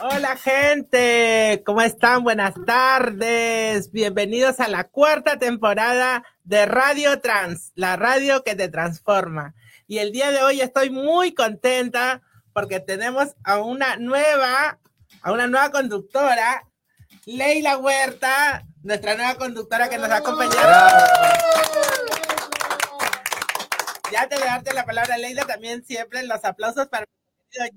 [0.00, 2.22] Hola gente, ¿cómo están?
[2.22, 3.90] Buenas tardes.
[3.90, 9.56] Bienvenidos a la cuarta temporada de Radio Trans, la radio que te transforma.
[9.88, 12.22] Y el día de hoy estoy muy contenta
[12.52, 14.78] porque tenemos a una nueva,
[15.20, 16.62] a una nueva conductora,
[17.26, 21.08] Leila Huerta, nuestra nueva conductora que nos ha acompañado.
[24.12, 27.04] Ya te de darte la palabra, Leila, también siempre los aplausos para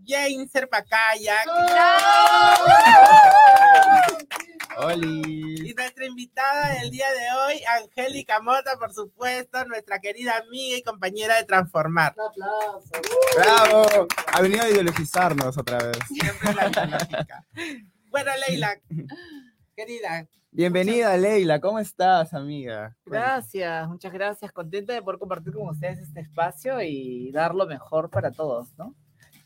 [0.06, 1.36] James Serpacaya.
[4.78, 5.70] Oli.
[5.70, 10.84] Y nuestra invitada del día de hoy, Angélica Mota, por supuesto, nuestra querida amiga y
[10.84, 12.16] compañera de Transformar.
[13.38, 14.08] ¡Bravo!
[14.34, 15.98] Ha venido a ideologizarnos otra vez.
[16.08, 17.46] Siempre la ideológica.
[18.10, 18.80] Bueno, Leila,
[19.76, 20.28] querida.
[20.52, 21.62] Bienvenida, Leila.
[21.62, 22.96] ¿Cómo estás, amiga?
[23.06, 24.52] Gracias, muchas gracias.
[24.52, 28.94] Contenta de poder compartir con ustedes este espacio y dar lo mejor para todos, ¿no?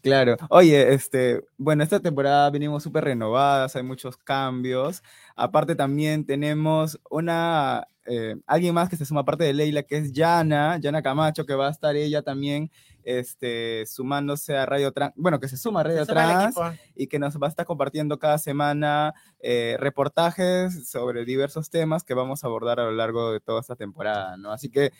[0.05, 0.37] Claro.
[0.51, 5.01] Oye, este, bueno, esta temporada venimos súper renovadas, hay muchos cambios.
[5.35, 10.11] Aparte también tenemos una, eh, alguien más que se suma parte de Leila, que es
[10.11, 12.69] Yana, Yana Camacho, que va a estar ella también
[13.03, 16.55] este, sumándose a Radio Trans, bueno, que se suma a Radio Trans
[16.95, 22.13] y que nos va a estar compartiendo cada semana eh, reportajes sobre diversos temas que
[22.13, 24.51] vamos a abordar a lo largo de toda esta temporada, ¿no?
[24.51, 24.91] Así que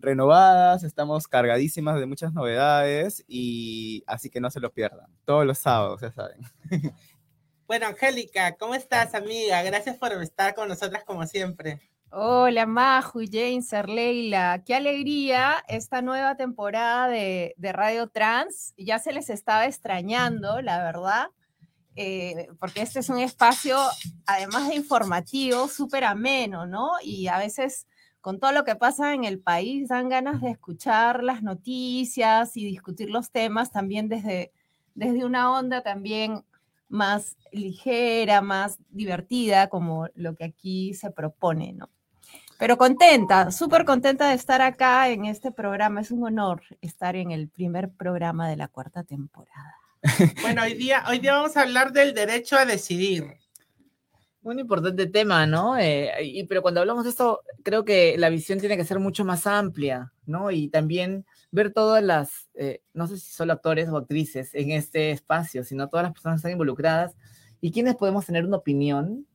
[0.00, 5.06] renovadas, estamos cargadísimas de muchas novedades y así que no se lo pierdan.
[5.24, 6.40] Todos los sábados, ya saben.
[7.70, 9.62] Bueno, Angélica, ¿cómo estás, amiga?
[9.62, 11.80] Gracias por estar con nosotras como siempre.
[12.10, 14.64] Hola, Maju, James, Leila.
[14.66, 18.74] Qué alegría esta nueva temporada de, Radio Trans.
[18.76, 21.28] Ya se les estaba extrañando, la verdad,
[21.94, 23.78] eh, porque este es un espacio,
[24.26, 26.90] además de informativo, súper ameno, ¿no?
[27.00, 27.86] Y a veces
[28.20, 32.64] con todo lo que pasa en el país, dan ganas de escuchar las noticias y
[32.64, 34.52] discutir los temas también desde,
[34.94, 36.44] desde una onda también
[36.88, 41.88] más ligera, más divertida, como lo que aquí se propone, ¿no?
[42.58, 46.02] Pero contenta, súper contenta de estar acá en este programa.
[46.02, 49.76] Es un honor estar en el primer programa de la cuarta temporada.
[50.42, 53.36] Bueno, hoy día, hoy día vamos a hablar del derecho a decidir.
[54.42, 55.76] Un importante tema, ¿no?
[55.76, 59.22] Eh, y, pero cuando hablamos de esto, creo que la visión tiene que ser mucho
[59.24, 60.50] más amplia, ¿no?
[60.50, 65.10] Y también ver todas las, eh, no sé si solo actores o actrices en este
[65.10, 67.16] espacio, sino todas las personas que están involucradas
[67.60, 69.26] y quienes podemos tener una opinión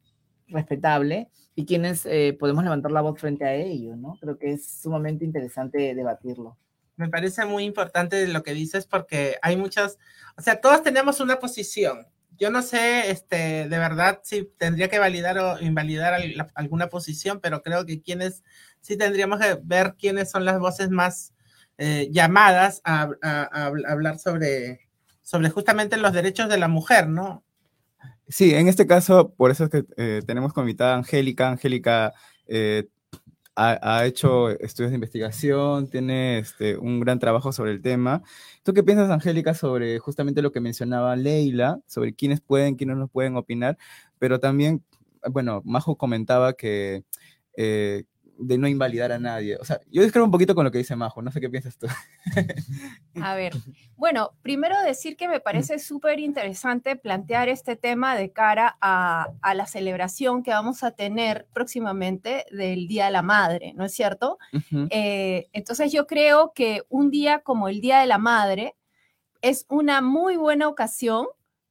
[0.47, 4.17] respetable y quienes eh, podemos levantar la voz frente a ello, ¿no?
[4.19, 6.57] Creo que es sumamente interesante debatirlo.
[6.97, 9.99] Me parece muy importante lo que dices porque hay muchas,
[10.37, 14.99] o sea, todos tenemos una posición, yo no sé, este, de verdad, si tendría que
[14.99, 16.19] validar o invalidar
[16.53, 18.43] alguna posición, pero creo que quienes
[18.81, 21.33] sí tendríamos que ver quiénes son las voces más
[21.77, 23.09] eh, llamadas a,
[23.87, 24.87] hablar sobre,
[25.21, 27.43] sobre justamente los derechos de la mujer, ¿no?
[28.27, 31.49] Sí, en este caso, por eso es que eh, tenemos como invitada a Angélica.
[31.49, 32.13] Angélica
[32.47, 32.87] eh,
[33.55, 38.21] ha, hecho estudios de investigación, tiene este, un gran trabajo sobre el tema.
[38.63, 43.07] ¿Tú qué piensas, Angélica, sobre justamente lo que mencionaba Leila, sobre quiénes pueden, quiénes no
[43.07, 43.77] pueden opinar?
[44.19, 44.83] Pero también,
[45.31, 47.03] bueno, Majo comentaba que,
[47.57, 48.03] eh,
[48.37, 49.57] de no invalidar a nadie.
[49.57, 51.77] O sea, yo discrepo un poquito con lo que dice Majo, no sé qué piensas
[51.77, 51.87] tú.
[53.21, 53.53] A ver,
[53.95, 59.65] bueno, primero decir que me parece súper interesante plantear este tema de cara a, la
[59.65, 64.37] celebración que vamos a tener próximamente del Día de la Madre, ¿no es cierto?
[64.89, 68.75] Eh, entonces yo creo que un día como el Día de la Madre
[69.41, 71.27] es una muy buena ocasión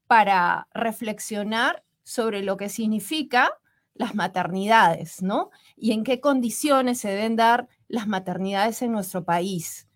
[0.07, 3.51] para reflexionar sobre lo que significa
[3.95, 5.51] las maternidades, ¿no?
[5.77, 9.89] Y en qué condiciones se deben dar las maternidades en nuestro país.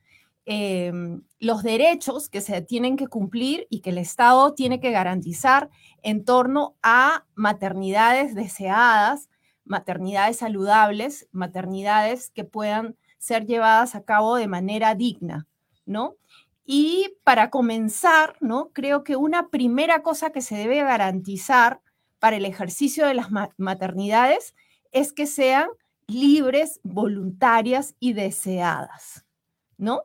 [0.46, 5.68] Em, los derechos que se tienen que cumplir y que el Estado tiene que garantizar
[6.02, 9.28] en torno a maternidades deseadas,
[9.64, 15.46] maternidades saludables, maternidades que puedan ser llevadas a cabo de manera digna,
[15.84, 16.16] ¿no?
[16.64, 18.70] Y para comenzar, ¿no?
[18.72, 21.82] Creo que una primera cosa que se debe garantizar
[22.18, 24.54] para el ejercicio de las maternidades
[24.92, 25.68] es que sean
[26.06, 29.24] libres, voluntarias y deseadas,
[29.76, 30.02] ¿no?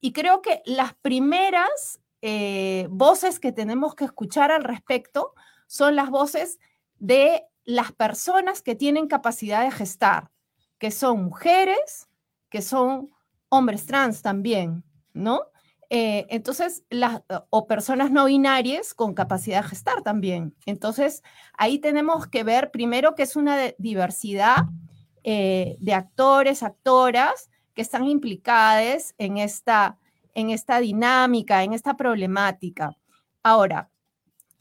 [0.00, 5.34] Y creo que las primeras eh, voces que tenemos que escuchar al respecto
[5.66, 6.58] son las voces
[6.98, 10.30] de las personas que tienen capacidad de gestar,
[10.78, 12.08] que son mujeres,
[12.48, 13.10] que son
[13.48, 15.42] hombres trans también, ¿no?
[15.88, 20.54] Eh, entonces, las, o personas no binarias con capacidad de gestar también.
[20.66, 21.22] Entonces,
[21.56, 24.66] ahí tenemos que ver primero que es una diversidad
[25.22, 29.98] eh, de actores, actoras que están implicadas en esta,
[30.34, 32.96] en esta dinámica, en esta problemática.
[33.42, 33.90] Ahora,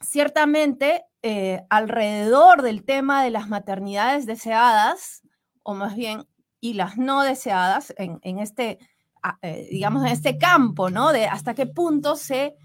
[0.02, 5.24] ciertamente, eh, alrededor del tema de las maternidades deseadas,
[5.64, 6.28] o más bien,
[6.60, 8.95] y las no deseadas, en, este, ah, eh,
[9.70, 11.12] digamos, en este campo, ¿no?
[11.12, 12.56] De hasta qué punto se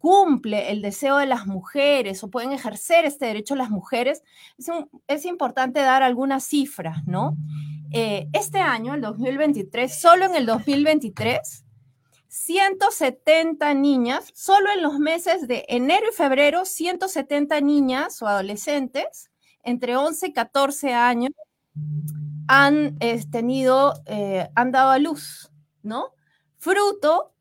[0.00, 4.22] cumple el deseo de las mujeres o pueden ejercer este derecho las mujeres,
[5.06, 7.36] es, importante dar algunas cifras, ¿no?
[7.92, 11.66] Eh, este año, el 2023, solo en el 2023,
[12.28, 19.30] 170 niñas, solo en los meses de enero y febrero, 170 niñas o adolescentes
[19.62, 21.32] entre 11 y 14 años
[22.48, 22.98] han
[23.30, 25.49] tenido, eh, han dado a luz,
[25.82, 26.14] ¿no?
[26.58, 27.32] Fruto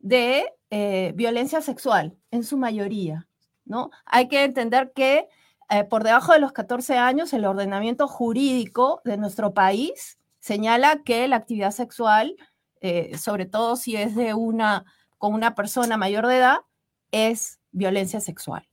[0.00, 3.26] de eh, violencia sexual, en su mayoría,
[3.64, 3.90] ¿no?
[4.04, 5.28] Hay que entender que
[5.70, 11.28] eh, por debajo de los 14 años el ordenamiento jurídico de nuestro país señala que
[11.28, 12.36] la actividad sexual,
[12.80, 14.84] eh, sobre todo si es de una,
[15.18, 16.58] con una persona mayor de edad,
[17.12, 18.68] es violencia sexual.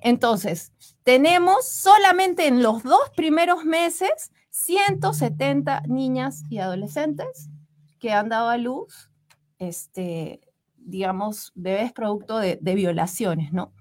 [0.00, 0.72] Entonces,
[1.02, 7.50] tenemos solamente en los dos primeros meses 170 niñas y adolescentes
[7.98, 9.10] que han dado a luz
[9.58, 10.40] este,
[10.76, 13.72] digamos, bebés producto de, violaciones, ¿no?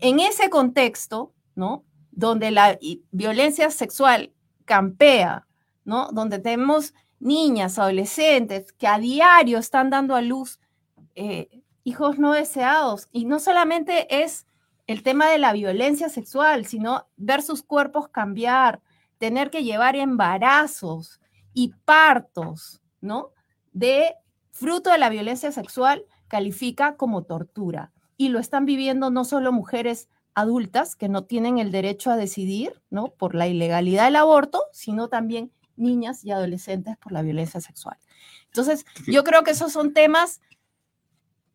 [0.00, 1.84] En ese contexto, ¿no?
[2.10, 2.78] Donde la
[3.10, 4.32] violencia sexual
[4.64, 5.46] campea,
[5.84, 6.10] ¿no?
[6.12, 10.60] Donde tenemos niñas, adolescentes que a diario están dando a luz
[11.14, 13.08] eh, hijos no deseados.
[13.12, 14.46] Y no solamente es
[14.86, 18.80] el tema de la violencia sexual, sino ver sus cuerpos cambiar,
[19.18, 21.20] tener que llevar embarazos
[21.52, 23.33] y partos, ¿no?
[23.74, 24.14] De
[24.50, 27.92] fruto de la violencia sexual califica como tortura.
[28.16, 32.82] Y lo están viviendo no solo mujeres adultas que no tienen el derecho a decidir,
[32.90, 33.08] ¿no?
[33.08, 37.98] Por la ilegalidad del aborto, sino también niñas y adolescentes por la violencia sexual.
[38.46, 40.40] Entonces, yo creo que esos son temas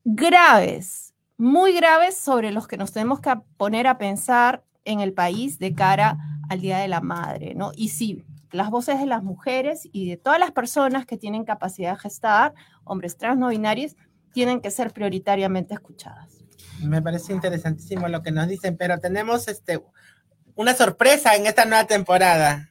[0.04, 5.60] graves, muy graves sobre los que nos tenemos que poner a pensar en el país
[5.60, 6.18] de cara
[6.50, 7.72] al Día de la Madre, ¿no?
[7.76, 11.94] Y sí, las voces de las mujeres y de todas las personas que tienen capacidad
[11.94, 12.54] de gestar,
[12.84, 13.96] hombres trans no binarios,
[14.32, 16.44] tienen que ser prioritariamente escuchadas.
[16.84, 19.84] Me parece interesantísimo lo que nos dicen, pero tenemos este,
[20.56, 22.70] una sorpresa en esta nueva temporada.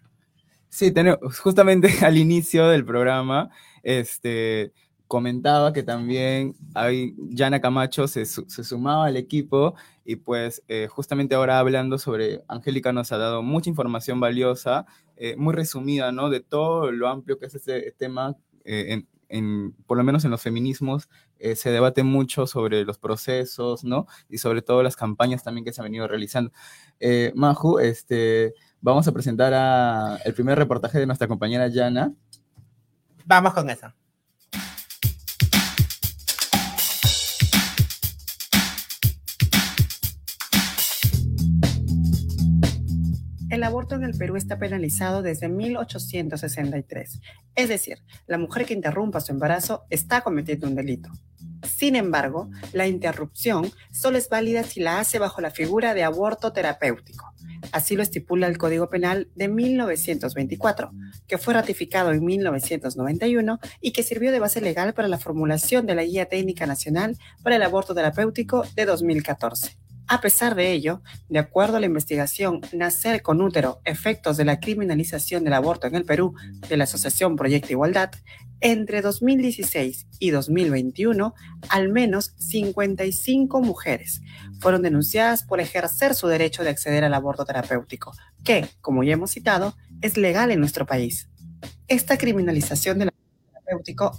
[0.68, 3.50] Sí, tenemos, justamente al inicio del programa,
[3.82, 4.72] este,
[5.08, 9.74] comentaba que también hay, Yana Camacho se, se sumaba al equipo
[10.04, 15.34] y pues eh, justamente ahora hablando sobre, Angélica nos ha dado mucha información valiosa, eh,
[15.36, 16.28] muy resumida, ¿no?
[16.28, 20.40] De todo lo amplio que es este tema eh, en, por lo menos en los
[20.40, 21.08] feminismos,
[21.38, 24.06] se debate mucho sobre los procesos, ¿no?
[24.28, 26.50] Y sobre todo las campañas también que se han venido realizando.
[27.34, 32.14] Maju, este, vamos a presentar el primer reportaje de nuestra compañera Yana.
[33.26, 33.92] Vamos con eso.
[43.68, 47.20] Aborto en el Perú está penalizado desde 1863.
[47.54, 51.10] Es decir, la mujer que interrumpa su embarazo está cometiendo un delito.
[51.64, 56.52] Sin embargo, la interrupción solo es válida si la hace bajo la figura de aborto
[56.52, 57.32] terapéutico.
[57.72, 60.90] Así lo estipula el Código Penal de 1924,
[61.26, 65.94] que fue ratificado en 1991 y que sirvió de base legal para la formulación de
[65.94, 69.87] la Guía Técnica Nacional para el Aborto Terapéutico de 2014.
[70.10, 74.58] A pesar de ello, de acuerdo a la investigación Nacer con útero, efectos de la
[74.58, 76.34] criminalización del aborto en el Perú
[76.66, 78.12] de la Asociación Proyecto Igualdad,
[78.60, 81.34] entre 2016 y 2021,
[81.68, 84.22] al menos 55 mujeres
[84.60, 88.12] fueron denunciadas por ejercer su derecho de acceder al aborto terapéutico,
[88.44, 91.28] que, como ya hemos citado, es legal en nuestro país.
[91.86, 92.98] Esta criminalización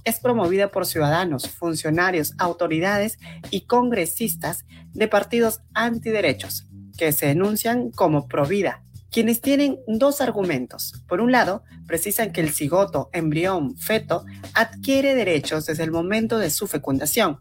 [0.03, 3.18] es promovida por ciudadanos, funcionarios, autoridades
[3.50, 11.03] y congresistas de partidos antiderechos que se denuncian como provida, quienes tienen dos argumentos.
[11.08, 16.50] Por un lado, precisan que el cigoto, embrión, feto adquiere derechos desde el momento de
[16.50, 17.39] su fecundación,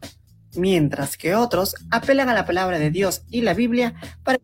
[0.54, 4.38] mientras que otros apelan a la palabra de Dios y la Biblia para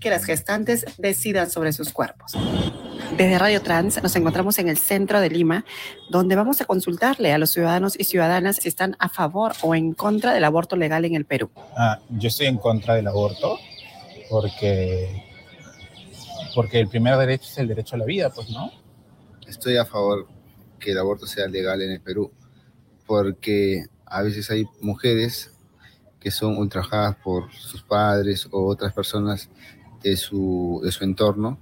[0.00, 2.32] que las gestantes decidan sobre sus cuerpos.
[3.16, 5.66] Desde Radio Trans nos encontramos en el centro de Lima,
[6.08, 9.92] donde vamos a consultarle a los ciudadanos y ciudadanas si están a favor o en
[9.92, 11.50] contra del aborto legal en el Perú.
[11.76, 13.58] Ah, yo estoy en contra del aborto
[14.30, 15.24] porque,
[16.54, 18.70] porque el primer derecho es el derecho a la vida, pues, ¿no?
[19.46, 20.26] Estoy a favor
[20.80, 22.32] que el aborto sea legal en el Perú,
[23.06, 25.52] porque a veces hay mujeres
[26.18, 29.50] que son ultrajadas por sus padres o otras personas
[30.02, 31.58] de su, de su entorno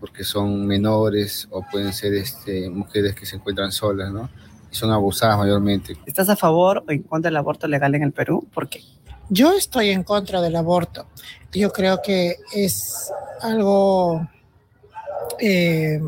[0.00, 4.28] porque son menores o pueden ser este, mujeres que se encuentran solas, ¿no?
[4.70, 5.96] Y son abusadas mayormente.
[6.06, 8.46] ¿Estás a favor o en contra del aborto legal en el Perú?
[8.52, 8.82] ¿Por qué?
[9.30, 11.06] Yo estoy en contra del aborto.
[11.52, 14.26] Yo creo que es algo,
[15.38, 16.00] eh,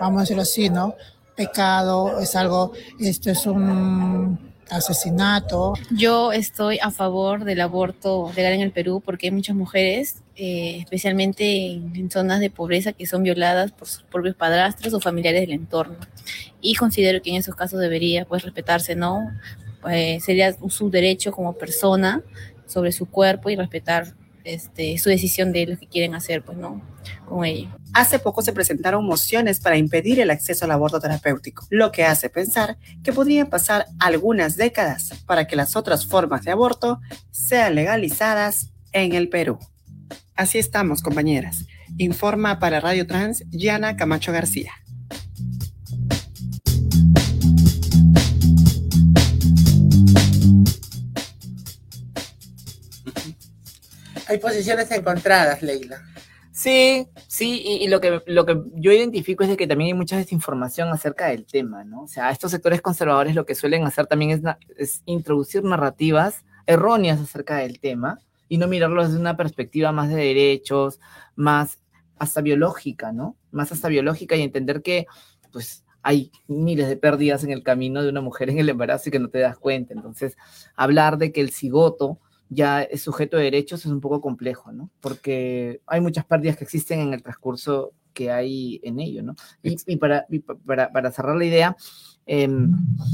[0.00, 0.94] vamos a decirlo así, ¿no?
[1.36, 5.74] Pecado, es algo, esto es un asesinato.
[5.90, 10.78] Yo estoy a favor del aborto legal en el Perú porque hay muchas mujeres, eh,
[10.80, 15.52] especialmente en, zonas de pobreza, que son violadas por sus propios padrastros o familiares del
[15.52, 15.96] entorno.
[16.60, 19.30] Y considero que en esos casos debería pues respetarse, ¿no?
[19.90, 22.22] Eh, sería su derecho como persona
[22.66, 24.14] sobre su cuerpo y respetar
[24.54, 26.82] este, su decisión de lo que quieren hacer, pues, ¿no?
[27.26, 27.76] Con ella.
[27.92, 32.28] Hace poco se presentaron mociones para impedir el acceso al aborto terapéutico, lo que hace
[32.30, 37.00] pensar que podrían pasar algunas décadas para que las otras formas de aborto
[37.30, 39.58] sean legalizadas en el Perú.
[40.34, 41.66] Así estamos, compañeras.
[41.96, 44.72] Informa para Radio Trans, Yana Camacho García.
[54.28, 56.00] Hay posiciones encontradas, Leila.
[56.52, 60.16] Sí, sí, y, lo, que, lo que yo identifico es de que también hay mucha
[60.16, 62.02] desinformación acerca del tema, ¿no?
[62.02, 64.40] O sea, estos sectores conservadores lo que suelen hacer también es,
[64.76, 68.18] es introducir narrativas erróneas acerca del tema
[68.48, 71.00] y no mirarlo desde una perspectiva más de derechos,
[71.36, 71.78] más
[72.18, 73.36] hasta biológica, ¿no?
[73.52, 75.06] Más hasta biológica y entender que,
[75.52, 79.12] pues, hay miles de pérdidas en el camino de una mujer en el embarazo y
[79.12, 79.94] que no te das cuenta.
[79.94, 80.36] Entonces,
[80.74, 82.18] hablar de que el cigoto
[82.48, 84.90] ya es sujeto de derechos es un poco complejo, ¿no?
[85.00, 89.36] Porque hay muchas pérdidas que existen en el transcurso que hay en ello, ¿no?
[89.62, 91.76] Y, y, para, y para, para, cerrar la idea,
[92.26, 92.48] eh,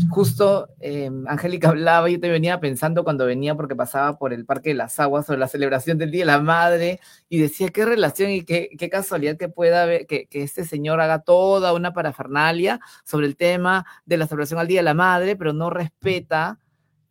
[0.09, 4.71] justo eh, Angélica hablaba, yo te venía pensando cuando venía porque pasaba por el Parque
[4.71, 8.31] de las Aguas sobre la celebración del Día de la Madre y decía qué relación
[8.31, 12.81] y qué, qué casualidad que pueda haber, que, que, este señor haga toda una parafernalia
[13.05, 16.59] sobre el tema de la celebración al Día de la Madre, pero no respeta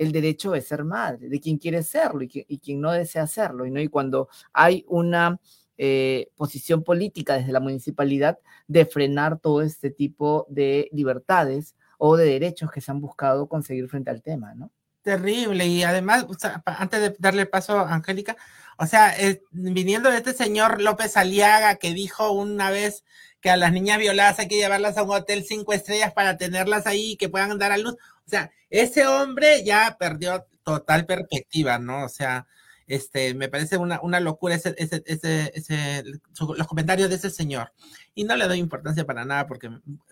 [0.04, 3.66] el derecho de ser madre, de quien quiere serlo y, quien no desea serlo.
[3.66, 3.80] ¿no?
[3.80, 5.40] y cuando hay una
[5.78, 12.26] eh, posición política desde la municipalidad de frenar todo este tipo de libertades o de
[12.26, 14.72] derechos que se han buscado conseguir frente al tema, ¿no?
[15.02, 15.66] Terrible.
[15.68, 16.26] Y además,
[16.66, 18.38] antes de darle paso a Angélica,
[18.78, 19.14] o sea,
[19.52, 23.04] viniendo de este señor López Aliaga que dijo una vez
[23.42, 26.88] que a las niñas violadas hay que llevarlas a un hotel cinco estrellas para tenerlas
[26.88, 27.98] ahí y que puedan dar a luz.
[28.26, 32.06] O sea, ese hombre ya perdió total perspectiva, ¿no?
[32.06, 32.48] O sea,
[32.88, 36.04] este, me parece una, una locura ese, ese, ese,
[36.40, 37.72] los comentarios de ese señor.
[38.14, 39.70] Y no le doy importancia para nada, porque,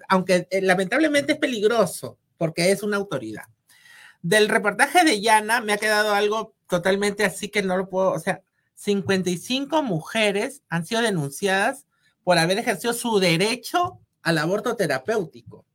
[0.08, 3.46] aunque eh, lamentablemente es peligroso, porque es una autoridad.
[4.22, 8.20] Del reportaje de Yana me ha quedado algo totalmente así que no lo puedo, o
[8.20, 8.41] sea,
[8.75, 11.86] 55 mujeres han sido denunciadas
[12.24, 15.65] por haber ejercido su derecho al aborto terapéutico.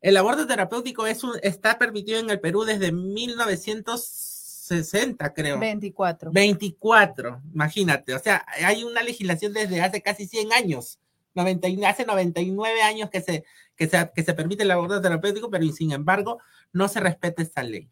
[0.00, 5.58] El aborto terapéutico es un, está permitido en el Perú desde 1960, creo.
[5.58, 6.30] 24.
[6.30, 8.14] 24, imagínate.
[8.14, 10.98] O sea, hay una legislación desde hace casi 100 años.
[11.34, 13.44] 90, hace 99 años que se,
[13.76, 16.38] que, se, que se permite el aborto terapéutico, pero sin embargo
[16.72, 17.88] no se respeta esta ley.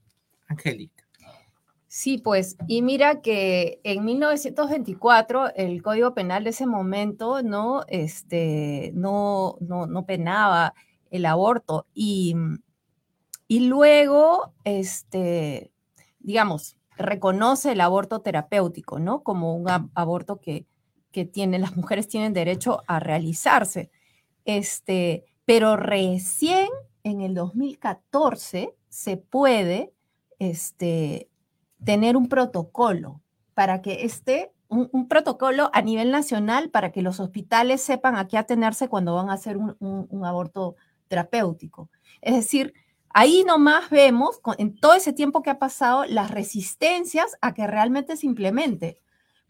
[0.48, 1.04] Angélica.
[1.88, 8.92] Sí, pues, y mira que en 1924 el Código Penal de ese momento no, este,
[8.94, 10.74] no, no, no penaba
[11.10, 12.34] el aborto y,
[13.48, 15.70] y luego, este,
[16.18, 19.22] digamos, reconoce el aborto terapéutico, ¿no?
[19.22, 20.66] Como un aborto que,
[21.12, 23.90] que tienen, las mujeres tienen derecho a realizarse.
[24.44, 26.68] Este, pero recién
[27.04, 29.92] en el 2014 se puede
[30.38, 31.28] este,
[31.84, 33.20] tener un protocolo
[33.54, 38.36] para que esté un, protocolo a nivel nacional para que los hospitales sepan a qué
[38.36, 40.74] atenerse cuando van a hacer un aborto
[41.08, 41.90] terapéutico.
[42.20, 42.74] Es decir,
[43.10, 48.16] ahí nomás vemos, en todo ese tiempo que ha pasado, las resistencias a que realmente
[48.16, 48.98] se implemente.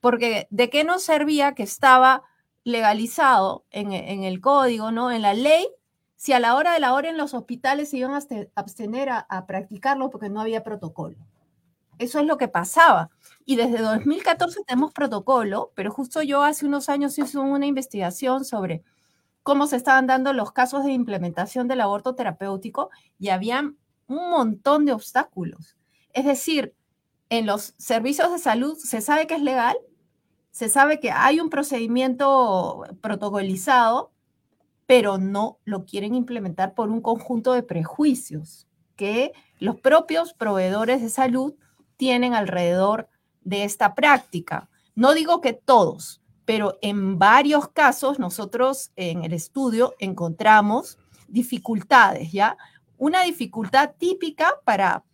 [0.00, 2.22] Porque de qué nos servía que estaba
[2.64, 5.10] legalizado en, el código, ¿no?
[5.10, 5.68] En la ley,
[6.16, 8.20] si a la hora de la hora en los hospitales se iban a
[8.54, 11.16] abstener a, a practicarlo porque no había protocolo.
[11.98, 13.10] Eso es lo que pasaba.
[13.44, 18.82] Y desde 2014 tenemos protocolo, pero justo yo hace unos años hice una investigación sobre
[19.46, 23.76] cómo se estaban dando los casos de implementación del aborto terapéutico y habían
[24.08, 25.76] un montón de obstáculos.
[26.12, 26.74] Es decir,
[27.30, 29.76] en los servicios de salud se sabe que es legal,
[30.50, 34.10] se sabe que hay un procedimiento protocolizado,
[34.84, 41.08] pero no lo quieren implementar por un conjunto de prejuicios que los propios proveedores de
[41.08, 41.54] salud
[41.96, 43.08] tienen alrededor
[43.42, 44.68] de esta práctica.
[44.96, 50.96] No digo que todos, pero en varios casos nosotros en el estudio encontramos
[51.28, 52.56] dificultades, ¿ya?
[52.96, 55.04] Una dificultad típica para,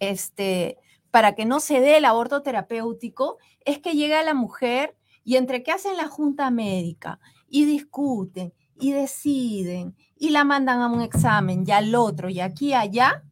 [0.00, 0.76] este,
[1.10, 5.62] para que no se dé el aborto terapéutico es que llega la mujer y entre
[5.62, 11.64] que hacen la junta médica y discuten y deciden y la mandan a un examen
[11.64, 13.22] y al otro y aquí y allá,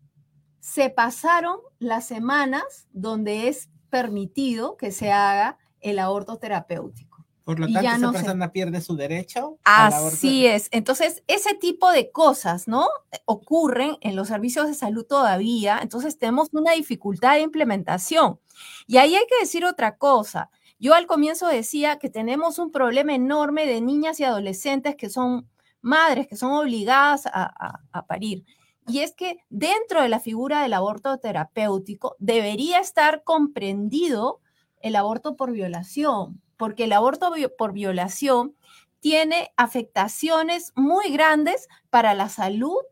[0.61, 7.25] se pasaron las semanas donde es permitido que se haga el aborto terapéutico.
[7.45, 9.59] Por lo Y tanto, ya esa no se- persona pierde su derecho.
[9.65, 10.69] Así es.
[10.71, 12.87] Entonces, ese tipo de cosas, ¿no?
[13.25, 15.81] Ocurren en los servicios de salud todavía.
[15.83, 18.39] Entonces, tenemos una dificultad de implementación.
[18.87, 20.51] Y ahí hay que decir otra cosa.
[20.79, 25.49] Yo al comienzo decía que tenemos un problema enorme de niñas y adolescentes que son
[25.83, 28.45] madres, que son obligadas a, a- a parir.
[28.87, 34.41] Y es que dentro de la figura del aborto terapéutico debería estar comprendido
[34.81, 38.55] el aborto por violación, porque el aborto por violación
[39.01, 42.85] tiene afectaciones muy grandes para la salud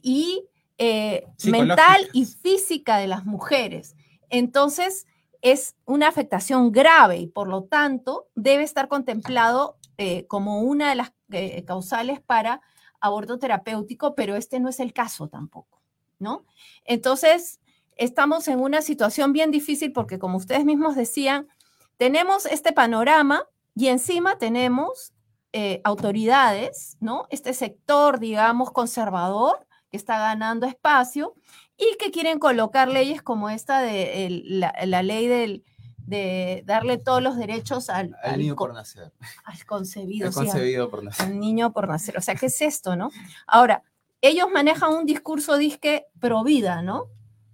[0.00, 0.48] y
[0.78, 3.96] eh, mental y física de las mujeres.
[4.30, 5.06] Entonces,
[5.42, 10.94] es una afectación grave y por lo tanto debe estar contemplado eh, como una de
[10.94, 12.60] las eh, causales para
[13.00, 15.82] aborto terapéutico, pero este no es el caso tampoco,
[16.20, 16.46] ¿no?
[16.84, 17.60] Entonces,
[17.96, 21.48] estamos en una situación bien difícil porque, como ustedes mismos decían,
[21.96, 23.44] tenemos este panorama
[23.74, 25.12] y encima tenemos
[25.52, 27.26] eh, autoridades, ¿no?
[27.30, 31.34] Este sector, digamos, conservador que está ganando espacio
[31.76, 35.64] y que quieren colocar leyes como esta de el- la, la ley del,
[35.98, 39.12] de darle todos los derechos al, Al al niño por nacer.
[39.44, 40.28] al concebido.
[40.28, 41.26] Al- concebido por nacer.
[41.26, 42.16] al niño por nacer.
[42.16, 43.10] O sea, ¿qué es esto, no?
[43.46, 43.82] Ahora,
[44.22, 47.06] ellos manejan un discurso disque pro vida, ¿no?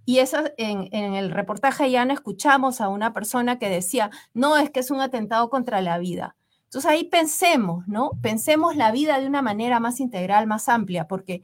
[0.09, 4.57] Y esa, en, en el reportaje ya no escuchamos a una persona que decía, no,
[4.57, 6.35] es que es un atentado contra la vida.
[6.63, 8.13] Entonces ahí pensemos, ¿no?
[8.19, 11.43] Pensemos la vida de una manera más integral, más amplia, porque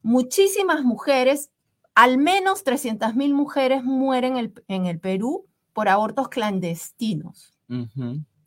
[0.00, 1.50] muchísimas mujeres,
[1.94, 7.58] al menos 300 mil mujeres mueren en el, en el Perú por abortos clandestinos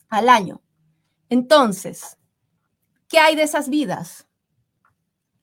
[0.10, 0.64] al año.
[1.30, 2.18] Entonces,
[3.08, 4.27] ¿qué hay de esas vidas?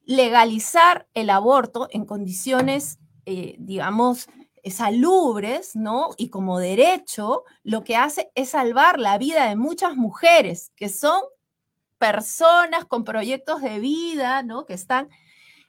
[0.05, 4.29] Legalizar el aborto en condiciones, eh, digamos,
[4.63, 6.11] eh, salubres, ¿no?
[6.17, 11.21] Y como derecho, lo que hace es salvar la vida de muchas mujeres que son
[11.99, 14.67] personas con proyectos de vida, ¿no?
[14.67, 15.09] Que están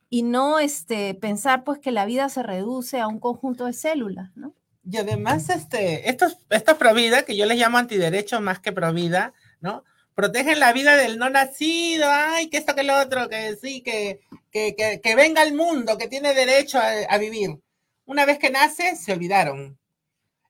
[0.10, 4.30] y no este, pensar pues que la vida se reduce a un conjunto de células,
[4.36, 4.54] ¿no?
[4.84, 9.84] Y además, este, estos, estos provida, que yo les llamo antiderecho más que provida, ¿no?
[10.16, 14.22] Protegen la vida del no nacido, ay, que esto, que lo otro, que sí, que,
[14.52, 17.60] que, que, que venga al mundo, que tiene derecho a, vivir.
[18.06, 19.80] Una vez que nace, se olvidaron.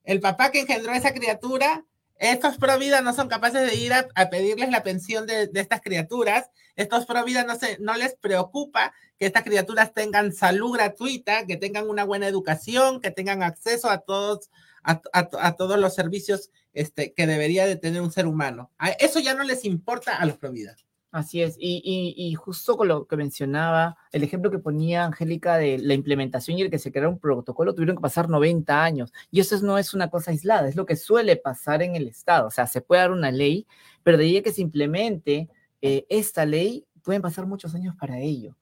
[0.03, 1.85] El papá que engendró a esa criatura,
[2.17, 6.49] estos provida no son capaces de ir a, pedirles la pensión de, estas criaturas.
[6.75, 11.89] Estos provida no, se, no les preocupa que estas criaturas tengan salud gratuita, que tengan
[11.89, 14.49] una buena educación, que tengan acceso a todos,
[14.83, 18.71] a, a- todos los servicios este, que debería de tener un ser humano.
[18.77, 20.75] A eso ya no les importa a los provida.
[21.11, 21.81] Así es, y,
[22.17, 26.63] y- justo con lo que mencionaba, el ejemplo que ponía Angélica de la implementación y
[26.63, 29.13] el que se creara un protocolo, tuvieron que pasar 90 años.
[29.29, 32.07] Y eso es- no es una cosa aislada, es lo que suele pasar en el
[32.07, 32.47] Estado.
[32.47, 33.67] O sea, se puede dar una ley,
[34.01, 35.49] pero de ahí que se implemente
[35.83, 38.55] eh, esta ley, pueden pasar muchos años para ello.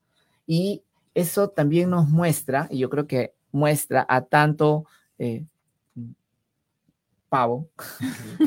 [0.47, 4.85] Y eso también nos muestra, y yo creo que muestra a tanto
[5.19, 5.45] eh,
[7.31, 7.69] pavo,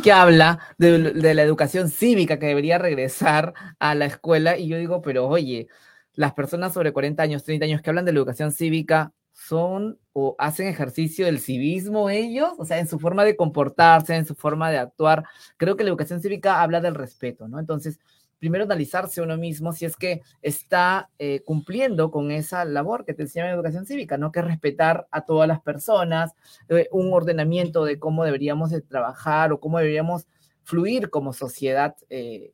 [0.05, 4.59] que habla de, de la educación cívica que debería regresar a la escuela.
[4.59, 5.69] Y yo digo, pero oye,
[6.13, 10.37] las personas sobre 40 años, 30 años que hablan de la educación cívica son o
[10.39, 14.71] hacen ejercicio del civismo ellos, o sea, en su forma de comportarse, en su forma
[14.71, 15.25] de actuar.
[15.57, 17.59] Creo que la educación cívica habla del respeto, ¿no?
[17.59, 17.99] Entonces,
[18.45, 23.23] primero analizarse uno mismo si es que está eh, cumpliendo con esa labor que te
[23.23, 24.33] enseña en educación cívica, ¿no?
[24.33, 26.33] Que es respetar a todas las personas,
[26.69, 30.27] eh, un ordenamiento de cómo deberíamos de trabajar o cómo deberíamos
[30.63, 32.53] fluir como sociedad, eh,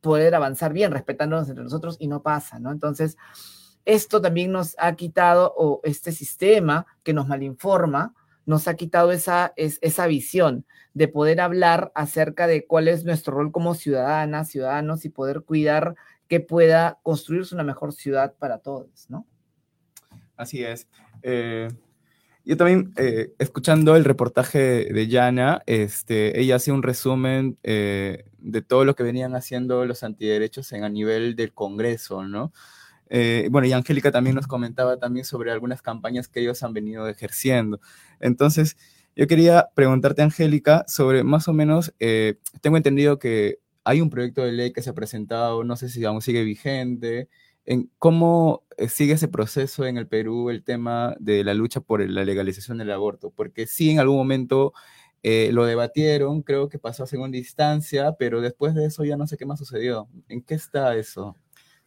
[0.00, 2.72] poder avanzar bien, respetándonos entre nosotros y no pasa, ¿no?
[2.72, 3.18] Entonces,
[3.84, 8.14] esto también nos ha quitado, o este sistema que nos malinforma,
[8.46, 13.34] nos ha quitado esa, es, esa visión de poder hablar acerca de cuál es nuestro
[13.34, 15.94] rol como ciudadanas, ciudadanos y poder cuidar
[16.28, 19.26] que pueda construirse una mejor ciudad para todos, ¿no?
[20.36, 20.88] Así es.
[21.22, 21.68] Eh,
[22.44, 24.58] yo también, eh, escuchando el reportaje
[24.92, 30.04] de Yana, este, ella hace un resumen eh, de todo lo que venían haciendo los
[30.04, 32.52] antiderechos en, a nivel del Congreso, ¿no?
[33.08, 37.08] Eh, bueno, y Angélica también nos comentaba también sobre algunas campañas que ellos han venido
[37.08, 37.80] ejerciendo.
[38.20, 38.76] Entonces,
[39.14, 44.42] yo quería preguntarte, Angélica, sobre más o menos, eh, tengo entendido que hay un proyecto
[44.42, 47.28] de ley que se ha presentado, no sé si aún sigue vigente,
[47.64, 52.08] en cómo eh, sigue ese proceso en el Perú el tema de la lucha por
[52.08, 54.72] la legalización del aborto, porque sí en algún momento
[55.50, 59.36] lo debatieron, creo que pasó a segunda instancia, pero después de eso ya no sé
[59.36, 60.08] qué más sucedió.
[60.28, 61.34] ¿En qué está eso?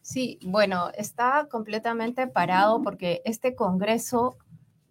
[0.02, 4.36] Sí, bueno, está completamente parado porque este Congreso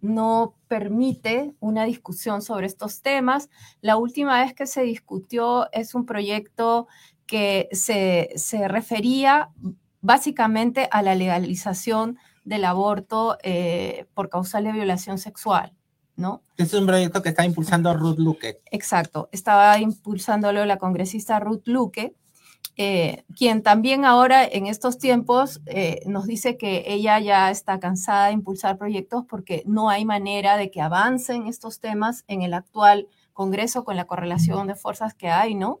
[0.00, 3.50] no permite una discusión sobre estos temas.
[3.80, 6.86] La última vez que se discutió es un proyecto
[7.26, 9.50] que se, se refería
[10.00, 15.74] básicamente a la legalización del aborto eh, por causal de violación sexual.
[16.16, 16.42] ¿No?
[16.58, 18.60] Es un proyecto que está impulsando Ruth Luque.
[18.70, 22.14] Exacto, estaba impulsándolo la congresista Ruth Luque,
[22.76, 28.26] eh, quien también ahora en estos tiempos eh, nos dice que ella ya está cansada
[28.26, 33.08] de impulsar proyectos porque no hay manera de que avancen estos temas en el actual
[33.32, 35.80] Congreso con la correlación de fuerzas que hay, ¿no?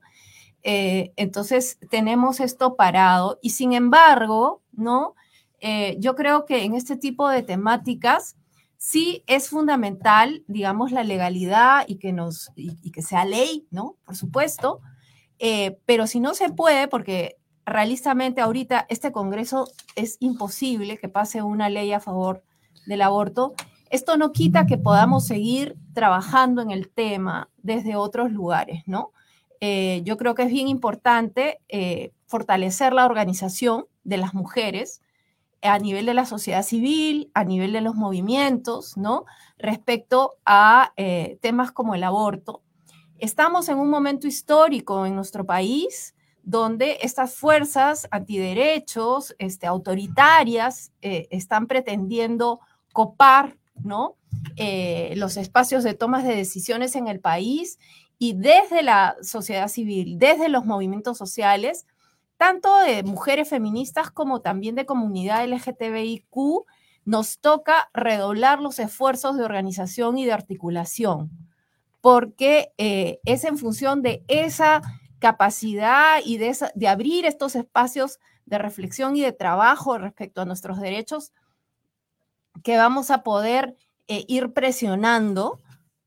[0.62, 5.14] Eh, entonces tenemos esto parado y sin embargo, ¿no?
[5.98, 8.36] Yo creo que en este tipo de temáticas
[8.80, 13.96] sí es fundamental, digamos, la legalidad y que, nos, y, que sea ley, ¿no?
[14.06, 14.80] Por supuesto,
[15.42, 21.40] eh, pero si no se puede, porque realistamente ahorita este Congreso es imposible que pase
[21.40, 22.44] una ley a favor
[22.86, 23.54] del aborto,
[23.88, 29.12] esto no quita que podamos seguir trabajando en el tema desde otros lugares, ¿no?
[29.60, 35.00] Eh, yo creo que es bien importante eh, fortalecer la organización de las mujeres
[35.62, 39.24] a nivel de la sociedad civil, a nivel de los movimientos, ¿no?
[39.58, 40.92] Respecto a
[41.40, 42.62] temas como el aborto.
[43.20, 51.66] Estamos en un momento histórico en nuestro país donde estas fuerzas antiderechos, este, autoritarias, están
[51.66, 52.60] pretendiendo
[52.92, 54.16] copar, ¿no?
[55.16, 57.78] los espacios de tomas de decisiones en el país
[58.18, 61.86] y desde la sociedad civil, desde los movimientos sociales,
[62.36, 66.64] tanto de mujeres feministas como también de comunidad LGTBIQ,
[67.04, 71.49] nos toca redoblar los esfuerzos de organización y de articulación,
[72.00, 74.82] porque eh, es en función de esa
[75.18, 80.80] capacidad y de, de, abrir estos espacios de reflexión y de trabajo respecto a nuestros
[80.80, 81.32] derechos
[82.62, 83.76] que vamos a poder
[84.08, 85.60] eh, ir presionando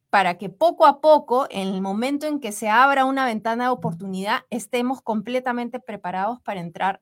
[0.09, 3.69] para que poco a poco, en el momento en que se abra una ventana de
[3.71, 7.01] oportunidad, estemos completamente preparados para entrar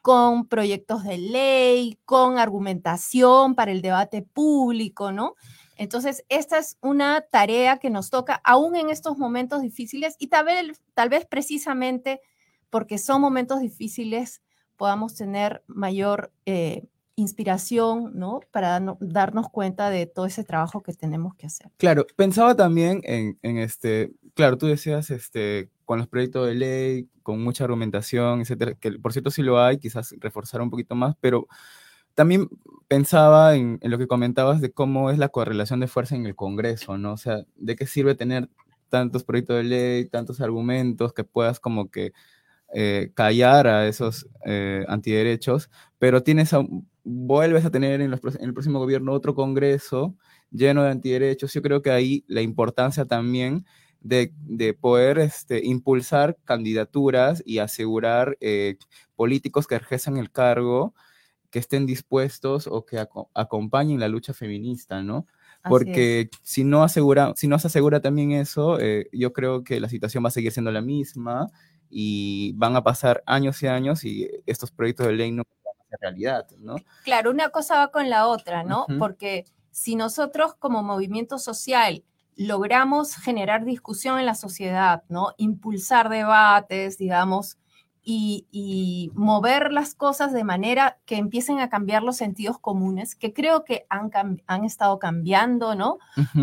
[0.00, 5.34] con proyectos de ley, con argumentación para el debate público, ¿no?
[5.78, 10.44] Entonces, esta es una tarea que nos toca aún en estos momentos difíciles y tal
[10.44, 12.20] vez, tal vez precisamente
[12.68, 14.42] porque son momentos difíciles
[14.76, 16.86] podamos tener mayor eh,
[17.16, 18.40] inspiración, ¿no?
[18.52, 21.70] Para darnos cuenta de todo ese trabajo que tenemos que hacer.
[21.76, 27.42] Claro, pensaba también en, este, claro, tú decías, este, con los proyectos de ley, con
[27.42, 31.48] mucha argumentación, etcétera, que por cierto sí lo hay, quizás reforzar un poquito más, pero
[32.18, 32.48] también
[32.88, 36.34] pensaba en, en, lo que comentabas de cómo es la correlación de fuerza en el
[36.34, 37.12] Congreso, ¿no?
[37.12, 38.48] O sea, ¿de qué sirve tener
[38.88, 42.12] tantos proyectos de ley, tantos argumentos que puedas como que
[42.74, 46.50] eh, callar a esos eh, antiderechos, pero tienes
[47.04, 50.16] vuelves a tener en, el próximo gobierno otro Congreso
[50.50, 51.54] lleno de antiderechos.
[51.54, 53.64] Yo creo que ahí la importancia también
[54.00, 54.32] de,
[54.80, 58.76] poder este, impulsar candidaturas y asegurar eh,
[59.14, 60.94] políticos que ejerzan el cargo,
[61.50, 62.98] que estén dispuestos o que
[63.34, 65.26] acompañen la lucha feminista, ¿no?
[65.68, 68.78] Porque si no, asegura, si no se asegura también eso,
[69.12, 71.50] yo creo que la situación va a seguir siendo la misma
[71.90, 75.88] y van a pasar años y años y estos proyectos de ley no van a
[75.88, 76.76] ser realidad, ¿no?
[77.04, 78.86] Claro, una cosa va con la otra, ¿no?
[78.98, 82.04] Porque si nosotros como movimiento social
[82.36, 85.34] logramos generar discusión en la sociedad, ¿no?
[85.38, 87.58] Impulsar debates, digamos,
[88.10, 93.64] y, mover las cosas de manera que empiecen a cambiar los sentidos comunes, que creo
[93.64, 94.10] que han,
[94.46, 95.98] han estado cambiando, ¿no?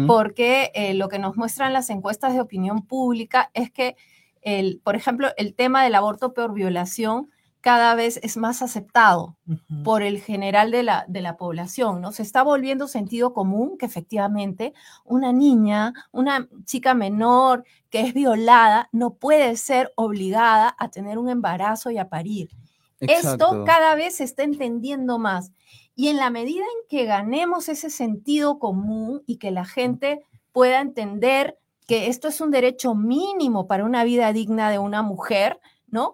[0.06, 3.96] Porque eh, lo que nos muestran las encuestas de opinión pública es que
[4.44, 7.32] el, por ejemplo, el tema del aborto por violación
[7.66, 9.38] cada vez es más aceptado
[9.84, 12.12] por el general de la, de la población, ¿no?
[12.12, 18.88] Se está volviendo sentido común que efectivamente una niña, una chica menor que es violada,
[18.92, 22.50] no puede ser obligada a tener un embarazo y a parir.
[23.00, 25.52] Esto cada vez se está entendiendo más.
[25.96, 30.82] Y en la medida en que ganemos ese sentido común y que la gente pueda
[30.82, 36.14] entender que esto es un derecho mínimo para una vida digna de una mujer, ¿no?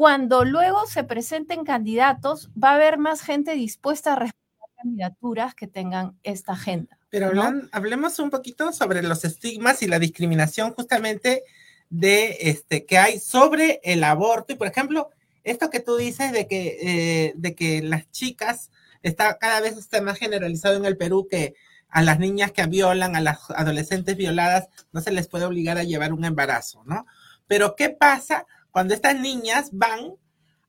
[0.00, 5.66] Cuando luego se presenten candidatos, va a haber más gente dispuesta a responder candidaturas que
[5.66, 6.96] tengan esta agenda.
[7.10, 7.30] Pero
[7.70, 11.42] hablemos un poquito sobre los estigmas y la discriminación justamente
[11.90, 15.10] de este que hay sobre el aborto y por ejemplo
[15.44, 18.70] esto que tú dices de que, eh, de que las chicas,
[19.02, 21.52] está cada vez está más generalizado en el Perú que
[21.90, 25.84] a las niñas que violan, a las adolescentes violadas, no se les puede obligar a
[25.84, 27.04] llevar un embarazo, ¿no?
[27.46, 30.14] Pero ¿qué pasa cuando estas niñas van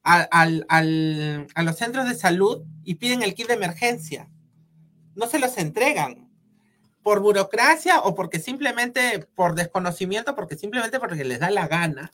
[0.03, 4.29] a, al- al- a los centros de salud y piden el kit de emergencia?
[5.15, 6.29] No se los entregan
[7.03, 12.11] por burocracia o porque simplemente por desconocimiento, porque simplemente porque les da la gana.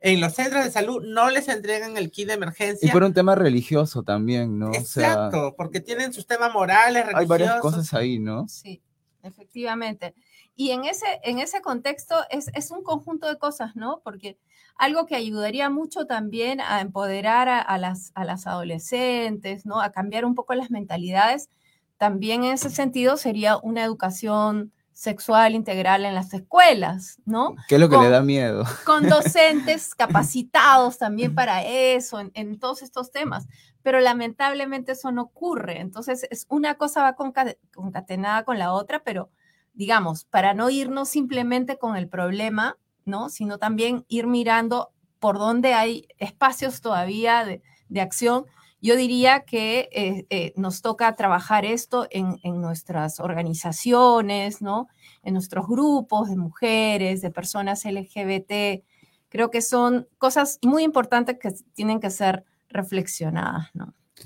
[0.00, 2.92] En los centros de salud no les entregan el kit de Y emergencia.
[2.92, 4.70] por un tema religioso también, ¿no?
[4.70, 7.60] O sea, Exacto, porque tienen sus temas morales, hay varias religiosos.
[7.60, 8.48] cosas ahí, ¿no?
[8.48, 8.82] Sí,
[9.22, 10.14] efectivamente.
[10.56, 14.00] Y en ese, en ese contexto es, es un conjunto de cosas, ¿no?
[14.02, 14.38] Porque
[14.76, 19.80] algo que ayudaría mucho también a empoderar a, a las, a las adolescentes, ¿no?
[19.80, 21.48] A cambiar un poco las mentalidades,
[21.98, 27.54] también en ese sentido sería una educación sexual integral en las escuelas, ¿no?
[27.68, 28.64] ¿Qué es lo que Con- le da miedo?
[28.84, 33.46] con docentes capacitados también para eso, en, en todos estos temas.
[33.82, 35.80] Pero lamentablemente eso no ocurre.
[35.80, 39.30] Entonces, es una cosa va conca- concatenada con la otra, pero
[39.74, 43.28] digamos, para no irnos simplemente con el problema, ¿no?
[43.28, 48.46] Sino también ir mirando por dónde hay espacios todavía de, de acción.
[48.80, 54.88] Yo diría que eh, eh, nos toca trabajar esto en, en nuestras organizaciones, ¿no?
[55.22, 58.82] En nuestros grupos de mujeres, de personas LGBT.
[59.28, 63.70] Creo que son cosas muy importantes que tienen que ser reflexionadas.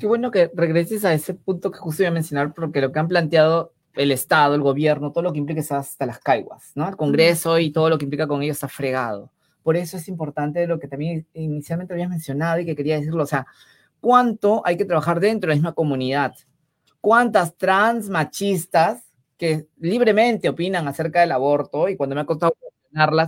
[0.01, 2.99] Qué bueno que regreses a ese punto que justo iba a mencionar, porque lo que
[2.99, 6.89] han planteado el Estado, el gobierno, todo lo que implica es hasta las caiguas, ¿no?
[6.89, 9.31] El Congreso y todo lo que implica con ello está fregado.
[9.63, 13.27] Por eso es importante lo que también inicialmente habías mencionado y que quería decirlo, o
[13.27, 13.47] sea,
[14.01, 16.35] ¿cuánto hay que trabajar dentro de la misma comunidad?
[17.01, 19.03] ¿Cuántas trans machistas
[19.37, 22.55] que libremente opinan acerca del aborto y cuando me ha costado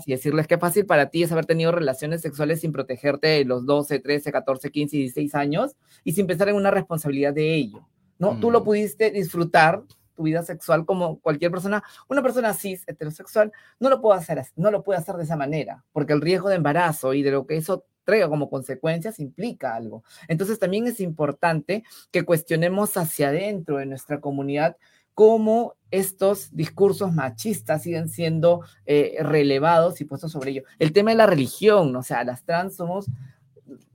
[0.06, 3.66] y decirles qué fácil para ti es haber tenido relaciones sexuales sin protegerte de los
[3.66, 7.86] 12, 13, 14, 15 y 16 años y sin pensar en una responsabilidad de ello,
[8.18, 8.38] ¿no?
[8.40, 8.64] Tú lo Mm.
[8.64, 9.82] pudiste disfrutar
[10.18, 14.72] tu vida sexual como cualquier persona, una persona cis heterosexual no lo puede hacer, no
[14.72, 17.56] lo puede hacer de esa manera, porque el riesgo de embarazo y de lo que
[17.56, 20.02] eso traiga como consecuencias implica algo.
[20.26, 24.76] Entonces también es importante que cuestionemos hacia adentro de nuestra comunidad
[25.14, 30.62] cómo estos discursos machistas siguen siendo eh, relevados y puestos sobre ello.
[30.80, 32.00] El tema de la religión, ¿no?
[32.00, 33.06] o sea, las trans somos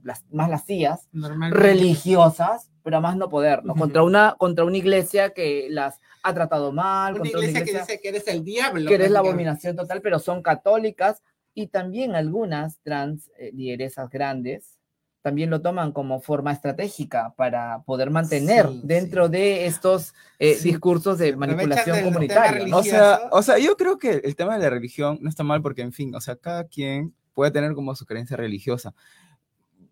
[0.04, 1.08] las más lascivas,
[1.52, 3.76] religiosas, pero a más no poder, ¿no?
[3.76, 7.86] Contra una, contra una iglesia que las ha tratado mal, Una contra iglesia, una iglesia
[7.88, 8.88] que dice que eres el diablo.
[8.88, 11.22] que eres la abominación total, pero son católicas
[11.54, 14.78] y también algunas trans eh, lideresas grandes
[15.22, 20.68] también lo toman como forma estratégica para poder mantener Sí, dentro de estos eh, Sí.
[20.72, 22.76] discursos de manipulación comunitaria.
[22.76, 25.62] O sea, o sea, yo creo que el tema de la religión no está mal
[25.62, 28.94] porque, en fin, o sea, cada quien puede tener como su creencia religiosa.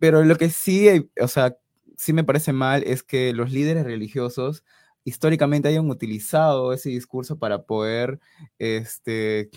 [0.02, 1.56] Pero lo que sí, eh, o sea,
[1.96, 4.64] sí me parece mal es que los líderes religiosos
[5.04, 8.20] históricamente hayan utilizado ese discurso para poder
[8.58, 9.52] este,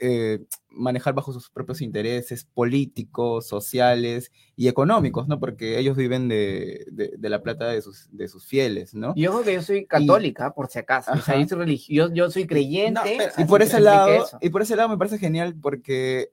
[0.00, 5.38] eh, manejar bajo sus propios intereses políticos, sociales y económicos, ¿no?
[5.38, 9.12] Porque ellos viven de, de- de la plata de sus, de sus fieles, ¿no?
[9.14, 11.12] Y ojo que yo soy católica, por si acaso.
[11.12, 12.92] O sea, yo soy, religi- yo, yo soy creyente.
[13.00, 14.38] No, pero- Y por ese lado, eso.
[14.40, 16.30] y por ese lado me parece genial porque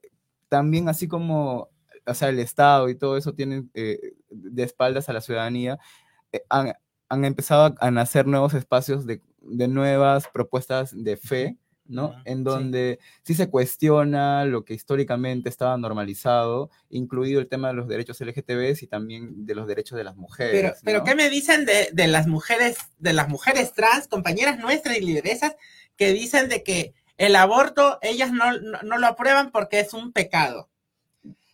[0.48, 1.68] también así como,
[2.06, 5.78] o sea, el Estado y todo eso tienen eh, de espaldas a la ciudadanía,
[6.32, 6.74] eh, han,
[7.08, 11.56] han empezado a, nacer nuevos espacios de, de nuevas propuestas de fe,
[11.88, 12.16] ¿no?
[12.24, 13.34] En donde sí.
[13.34, 18.86] se cuestiona lo que históricamente estaba normalizado, incluido el tema de los derechos LGTB y
[18.86, 20.52] también de los derechos de las mujeres.
[20.52, 21.04] Pero, pero.
[21.04, 25.56] ¿qué me dicen de, de las mujeres, de las mujeres trans, compañeras nuestras y lideresas,
[25.96, 30.12] que dicen de que el aborto ellas no, no, no lo aprueban porque es un
[30.12, 30.68] pecado?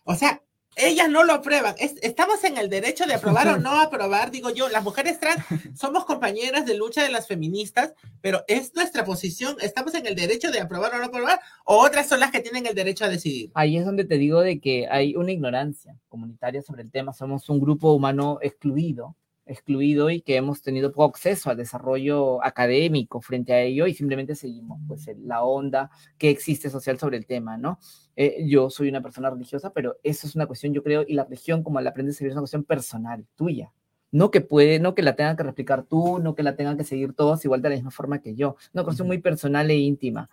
[0.03, 0.41] O sea,
[0.75, 1.75] ellas no lo aprueban.
[1.77, 5.43] Es- estamos en el derecho de aprobar o no aprobar, digo yo, las mujeres trans
[5.75, 10.51] somos compañeras de lucha de las feministas, pero es nuestra posición, estamos en el derecho
[10.51, 13.51] de aprobar o no aprobar, o otras son las que tienen el derecho a decidir.
[13.53, 17.13] Ahí es donde te digo de que hay una ignorancia comunitaria sobre el tema.
[17.13, 23.21] Somos un grupo humano excluido, excluido y que hemos tenido poco acceso al desarrollo académico
[23.21, 27.57] frente a ello y simplemente seguimos pues la onda que existe social sobre el tema,
[27.57, 27.79] ¿no?
[28.15, 31.23] Eh, yo soy una persona religiosa, pero eso es una cuestión, yo creo, y la
[31.23, 33.71] religión como la aprendes a vivir es una cuestión personal, tuya.
[34.13, 36.83] No que puede, no que la tengan que replicar tú, no que la tengan que
[36.85, 38.55] seguir todos igual de la misma forma que yo.
[38.71, 40.29] Una cuestión muy personal e íntima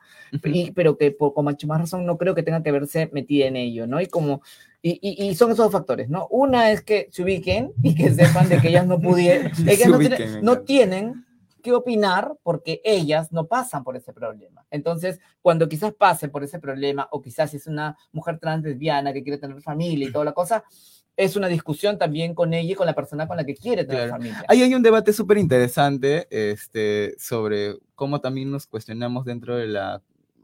[0.55, 3.47] y- pero que por, con mucho más razón no creo que tenga que verse metida
[3.47, 4.01] en ello, ¿no?
[4.01, 4.43] Y como,
[4.83, 6.29] y, y, y son esos dos factores, ¿no?
[6.31, 9.97] Una es que se ubiquen y que sepan de que ellas no pudieron, ellas no,
[9.97, 11.25] ubiquen, tienen, no tienen
[11.63, 14.65] que opinar porque ellas no pasan por ese problema.
[14.71, 19.13] Entonces, cuando quizás pase por ese problema, o quizás si es una mujer trans lesbiana
[19.13, 20.65] que quiere tener familia y toda la cosa,
[21.21, 24.05] es una discusión también con ella y con la persona con la que quiere tener
[24.09, 24.13] Claro.
[24.13, 24.45] familia.
[24.49, 30.01] Ahí hay un debate súper interesante este, sobre cómo también nos cuestionamos dentro de la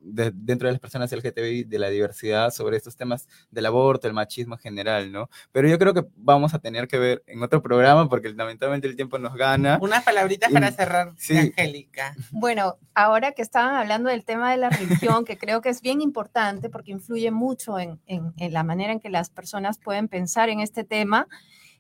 [0.09, 4.14] de- dentro de las personas LGTBI, de la diversidad, sobre estos temas del aborto, el
[4.14, 5.29] machismo en general, ¿no?
[5.53, 8.97] Pero yo creo que vamos a tener que ver en otro programa porque lamentablemente el
[8.97, 9.79] tiempo nos gana.
[9.83, 11.37] Unas palabritas Y- para cerrar, sí.
[11.37, 12.14] Angélica.
[12.33, 16.01] Bueno, ahora que estaban hablando del tema de la religión, que creo que es bien
[16.01, 20.49] importante porque influye mucho en, en- en la manera en que las personas pueden pensar
[20.49, 21.27] en este tema,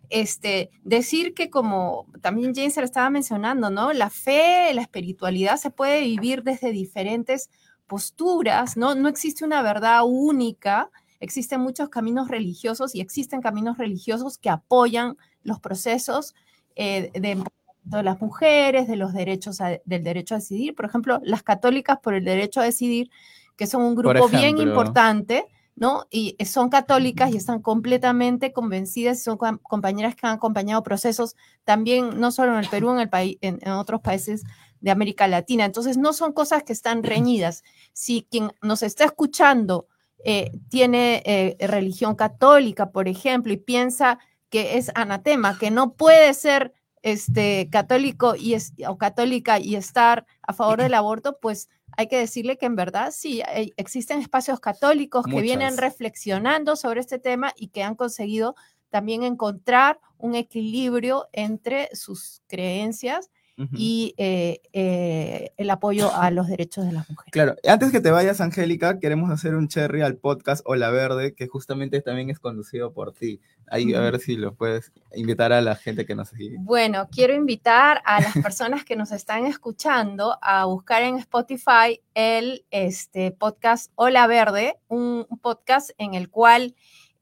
[0.08, 3.92] este, decir que como también James se lo estaba mencionando, ¿no?
[3.92, 7.50] La fe, la espiritualidad se puede vivir desde diferentes
[7.86, 8.94] posturas, ¿no?
[8.94, 15.16] No existe una verdad única, existen muchos caminos religiosos y existen caminos religiosos que apoyan
[15.42, 16.34] los procesos
[16.76, 17.42] eh, de
[17.88, 20.74] de las mujeres, de los derechos a- del derecho a decidir.
[20.74, 23.10] Por ejemplo, las católicas por el derecho a decidir,
[23.56, 25.44] que son un grupo bien importante,
[25.76, 26.02] ¿no?
[26.10, 32.18] Y son católicas y están completamente convencidas, son com- compañeras que han acompañado procesos también,
[32.18, 34.42] no solo en el Perú, en, el país, en, en otros países
[34.80, 35.64] de América Latina.
[35.64, 37.62] Entonces, no son cosas que están reñidas.
[37.92, 39.86] Si quien nos está escuchando
[40.24, 44.18] eh, tiene eh, religión católica, por ejemplo, y piensa
[44.50, 50.26] que es anatema, que no puede ser este, católico y es, o católica y estar
[50.42, 54.58] a favor del aborto, pues hay que decirle que en verdad sí, hay- existen espacios
[54.60, 58.56] católicos que vienen reflexionando sobre este tema y que han conseguido
[58.90, 63.30] también encontrar un equilibrio entre sus creencias
[63.72, 67.32] Y eh, eh, el apoyo a los derechos de las mujeres.
[67.32, 71.46] Claro, antes que te vayas, Angélica, queremos hacer un cherry al podcast Hola Verde, que
[71.46, 73.40] justamente también es conducido por ti.
[73.68, 76.56] Ahí a ver si lo puedes invitar a la gente que nos sigue.
[76.60, 82.64] Bueno, quiero invitar a las personas que nos están escuchando a buscar en Spotify el
[82.70, 86.74] este, podcast Hola Verde, un podcast en el cual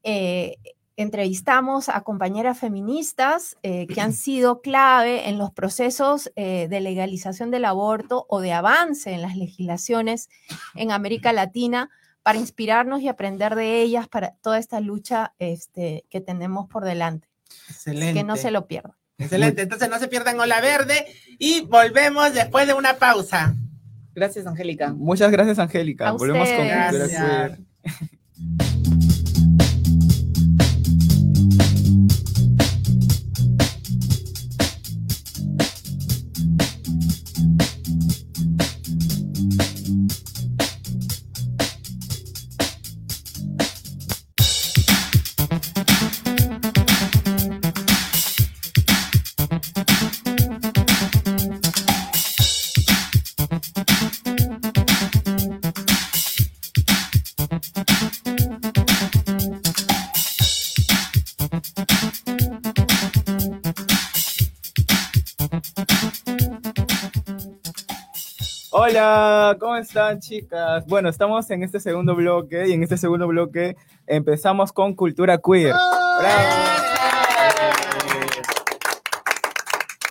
[0.03, 0.57] eh,
[0.97, 7.51] entrevistamos a compañeras feministas eh, que han sido clave en los procesos eh, de legalización
[7.51, 10.29] del aborto o de avance en las legislaciones
[10.75, 11.89] en América Latina
[12.23, 17.27] para inspirarnos y aprender de ellas para toda esta lucha este, que tenemos por delante.
[17.69, 18.13] Excelente.
[18.13, 18.93] Que no se lo pierdan.
[19.17, 19.61] Excelente.
[19.61, 21.05] Entonces no se pierdan Ola Verde
[21.37, 23.55] y volvemos después de una pausa.
[24.13, 24.93] Gracias, Angélica.
[24.93, 26.09] Muchas gracias, Angélica.
[26.09, 26.93] A Volvemos con ustedes.
[26.93, 27.59] Gracias.
[27.83, 28.84] Queer.
[68.97, 70.85] Hola, ¿cómo están chicas?
[70.87, 73.75] Bueno, estamos en este segundo bloque y en este segundo bloque
[74.07, 75.73] empezamos con cultura queer.
[75.73, 76.53] ¡Bravo!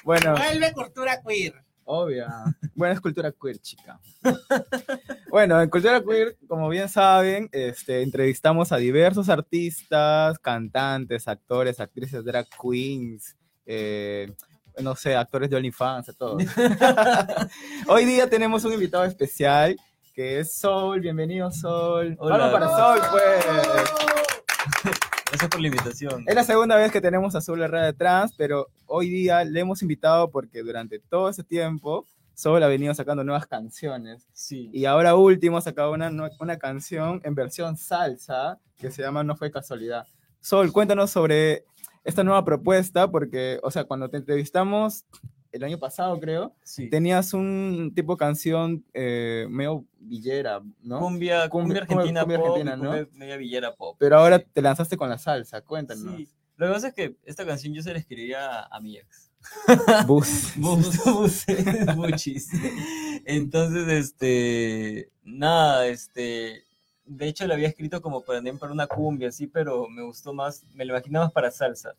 [0.04, 1.54] Bueno, Vuelve cultura queer.
[1.84, 2.28] obvia.
[2.74, 3.98] Bueno, es cultura queer, chica.
[5.30, 12.22] Bueno, en cultura queer, como bien saben, este, entrevistamos a diversos artistas, cantantes, actores, actrices,
[12.22, 14.30] drag queens, eh,
[14.80, 16.38] no sé, actores de OnlyFans, todo.
[17.88, 19.76] Hoy día tenemos un invitado especial
[20.12, 21.00] que es Sol.
[21.00, 22.16] Bienvenido, Sol.
[22.18, 22.36] Hola.
[22.36, 23.44] Vamos para Sol, pues.
[25.26, 26.24] Gracias por la invitación.
[26.26, 29.60] Es la segunda vez que tenemos a Sol Herrera de Trans, pero hoy día le
[29.60, 34.26] hemos invitado porque durante todo ese tiempo Sol ha venido sacando nuevas canciones.
[34.32, 34.70] Sí.
[34.72, 36.10] Y ahora último ha sacado una,
[36.40, 40.06] una canción en versión salsa que se llama No fue casualidad.
[40.40, 41.64] Sol, cuéntanos sobre
[42.04, 45.04] esta nueva propuesta, porque, o sea, cuando te entrevistamos
[45.52, 46.88] el año pasado, creo, sí.
[46.90, 50.98] tenías un tipo canción eh, medio villera, ¿no?
[50.98, 52.90] Cumbia, cumbia, argentina cumbia pop, argentina, ¿no?
[52.90, 53.96] cumbia media villera pop.
[53.98, 54.46] Pero ahora sí.
[54.52, 56.16] te lanzaste con la salsa, cuéntanos.
[56.16, 56.28] Sí.
[56.56, 59.30] Lo que pasa es que esta canción yo se la escribía a mi ex.
[60.06, 60.52] Bus.
[60.56, 61.46] Bus- bus-.
[63.24, 66.64] Entonces, este, nada, este,
[67.06, 70.64] de hecho la había escrito como para, para una cumbia, así, pero me gustó más,
[70.74, 71.94] me lo imaginaba para salsa.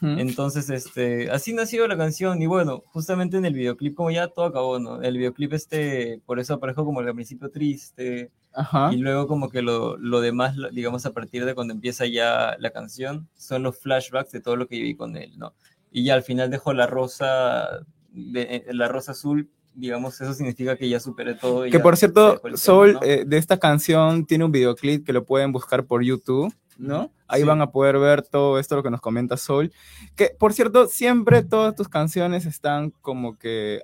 [0.00, 4.44] Entonces, este, así nació la canción y bueno, justamente en el videoclip como ya todo
[4.44, 5.02] acabó, ¿no?
[5.02, 8.90] El videoclip este, por eso aparejo como al principio triste Ajá.
[8.92, 12.54] y luego como que lo, lo demás, lo- digamos, a partir de cuando empieza ya
[12.60, 15.52] la canción, son los flashbacks de todo lo que viví con él, ¿no?
[15.90, 17.80] Y ya al final dejo la rosa,
[18.12, 21.66] de, eh, la rosa azul digamos, eso significa que ya superé todo.
[21.66, 23.00] y Que por cierto, Soul ¿no?
[23.02, 27.10] eh, de esta canción tiene un videoclip que lo pueden buscar por YouTube, ¿no?
[27.28, 27.46] Ahí Sí.
[27.46, 29.72] van a poder ver todo esto lo que nos comenta Soul.
[30.16, 33.82] Que por cierto, siempre todas tus canciones están como que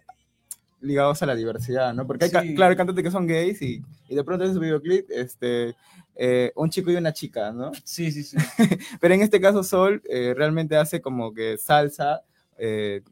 [0.80, 2.07] ligados a la diversidad, ¿no?
[2.07, 2.55] Porque hay, Sí.
[2.55, 5.74] claro, hay cantantes que son gays y, y de pronto en su videoclip, este,
[6.14, 7.72] eh, un chico y una chica, ¿no?
[7.84, 8.36] Sí, sí, sí.
[9.01, 12.20] Pero en este caso Sol eh, realmente hace como que salsa
[12.59, 13.03] eh,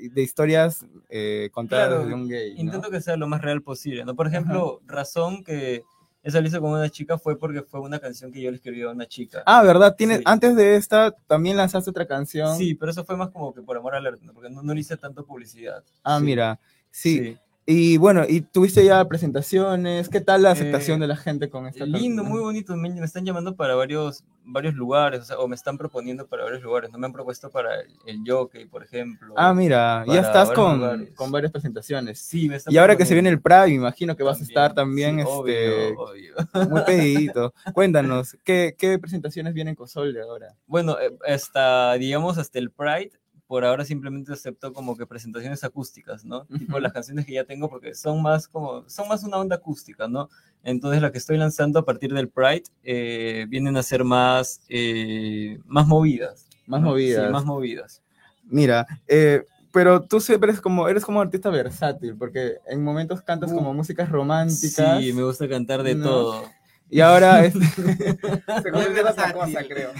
[0.00, 2.54] de historias eh, contadas Claro, desde un gay.
[2.54, 2.60] ¿no?
[2.60, 4.14] Intento que sea lo más real posible, ¿no?
[4.14, 5.82] Por ejemplo, Razón que
[6.22, 8.82] esa lo hice con una chica fue porque fue una canción que yo le escribí
[8.82, 9.44] a una chica.
[9.46, 9.94] Ah, ¿verdad?
[9.96, 10.24] Tienes, Sí.
[10.26, 12.56] Antes de esta también lanzaste otra canción.
[12.56, 14.32] Sí, pero eso fue más como que por amor al arte, ¿no?
[14.32, 15.84] porque no, no le hice tanto publicidad.
[16.02, 16.58] Ah, Sí, mira.
[16.90, 17.18] Sí.
[17.18, 17.38] sí.
[17.68, 20.08] Y bueno, y tuviste ya presentaciones.
[20.08, 22.28] ¿Qué tal la aceptación Eh, de la gente con esta Lindo, canción?
[22.28, 22.76] muy bonito.
[22.76, 26.44] Me, me están llamando para varios, varios lugares, o, sea, o me están proponiendo para
[26.44, 26.92] varios lugares.
[26.92, 29.34] No me han propuesto para el, el jockey, por ejemplo.
[29.36, 32.20] Ah, mira, ya estás con, con varias presentaciones.
[32.20, 34.72] Sí, me están Y ahora que se viene el Pride, imagino que vas a estar
[34.72, 36.34] también Sí, este, obvio, obvio.
[36.70, 37.52] muy pedidito.
[37.74, 40.54] Cuéntanos, ¿qué, ¿qué presentaciones vienen con Sol de ahora?
[40.68, 43.10] Bueno, eh, hasta, digamos, hasta el Pride,
[43.46, 46.46] por ahora simplemente acepto como que presentaciones acústicas, ¿no?
[46.46, 50.08] Tipo las canciones que ya tengo porque son más como, son más una onda acústica,
[50.08, 50.28] ¿no?
[50.62, 55.58] Entonces la que estoy lanzando a partir del Pride eh, vienen a ser más, eh,
[55.64, 56.46] más movidas.
[56.66, 56.88] Más ¿no?
[56.88, 57.26] movidas.
[57.26, 58.02] Sí, más movidas.
[58.44, 63.52] Mira, eh, pero tú siempre eres como, eres como artista versátil, porque en momentos cantas
[63.52, 65.02] como músicas románticas.
[65.02, 66.04] Sí, me gusta cantar de ¿no?
[66.04, 66.44] todo.
[66.88, 67.60] Y ahora este,
[68.62, 69.92] Se convierte en otra cosa, creo.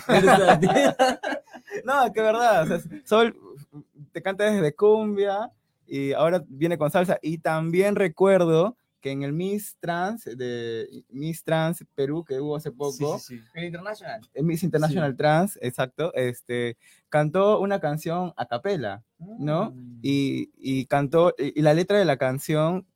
[1.85, 3.37] no, que verdad, o sea, Sol
[4.13, 5.51] te canta desde cumbia
[5.87, 7.19] y ahora viene con salsa.
[7.23, 12.73] Y también recuerdo que en el Miss Trans, de Miss Trans Perú, que hubo hace
[12.73, 13.45] poco, Sí, sí, sí.
[13.55, 14.21] El International.
[14.35, 16.77] el Miss International Trans, exacto, este,
[17.09, 19.71] cantó una canción a capela, ¿no?
[19.71, 19.99] Mm.
[20.03, 22.87] Y, y cantó, y, y la letra de la canción,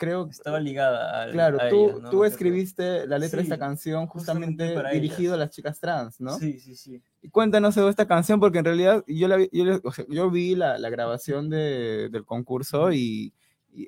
[0.00, 2.10] creo que Estaba ligada a Claro, a tú, ella, ¿no?
[2.10, 5.34] tú escribiste la letra de esta Sí, canción justamente dirigido ellas.
[5.34, 6.38] a las chicas trans, ¿no?
[6.38, 7.02] Sí, sí, sí.
[7.30, 10.54] Cuéntanos de esta canción, porque en realidad yo, la, vi- yo, o sea, yo vi
[10.56, 13.34] la, la grabación de- del concurso y,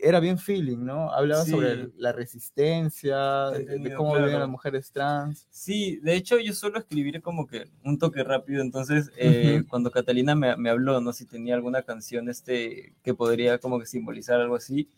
[0.01, 1.11] era bien feeling, ¿no?
[1.11, 1.93] Hablaba sobre Sí.
[1.97, 4.39] la resistencia, de, cómo viven claro.
[4.41, 5.47] las mujeres trans.
[5.51, 9.69] Sí, de hecho yo suelo escribir como que un toque rápido, entonces eh, Ujú.
[9.69, 11.13] cuando Catalina me, me habló, ¿no?
[11.13, 14.89] Si tenía alguna canción este, que podría como que simbolizar algo así,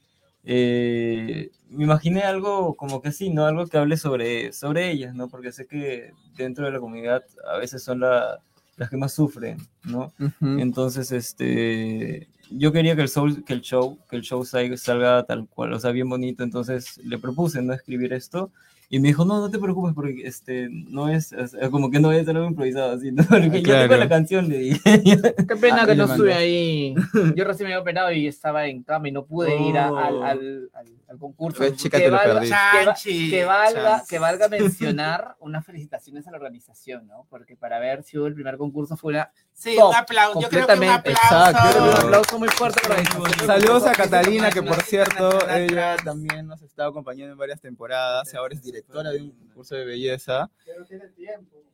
[0.44, 3.46] eh, me imaginé algo como que sí, ¿no?
[3.46, 5.28] Algo que hable sobre, sobre ellas, ¿no?
[5.28, 8.38] Porque sé que dentro de la comunidad a veces son la-
[8.76, 10.12] las que más sufren, ¿no?
[10.60, 15.22] Entonces, este, yo quería que el, show, que el show, que el show salga, salga
[15.24, 16.42] tal cual, o sea, bien bonito.
[16.44, 17.72] Entonces le propuse, ¿no?
[17.72, 18.50] Escribir esto.
[18.90, 22.00] Y me dijo, no, no te preocupes, porque este, no es, es- es como que
[22.00, 23.24] no es algo improvisado, así, ¿no?
[23.28, 23.88] Porque ya Claro.
[23.88, 25.02] tengo la canción, le dije.
[25.48, 26.94] Qué pena Ah, que no estuve ahí.
[27.34, 30.14] Yo recién me había operado y estaba en cama y no pude ir a- al,
[30.14, 30.24] Oh.
[30.24, 31.58] al- al- al concurso.
[31.58, 32.56] Pues, chica, que, te lo valga, perdiste.
[33.30, 37.26] que, va- que valga, que valga mencionar unas felicitaciones a la organización, ¿no?
[37.30, 40.40] Porque para ver si hubo el primer concurso fue una Sí, Top, un aplauso.
[40.40, 41.12] Yo creo que un completamente.
[41.20, 41.50] aplauso.
[41.58, 41.84] Exacto.
[41.84, 43.46] un aplauso muy fuerte a la organización.
[43.46, 48.32] Saludos a Catalina, que por cierto, ella también nos ha estado acompañando en varias temporadas
[48.32, 50.50] y ahora es directora de un concurso de belleza.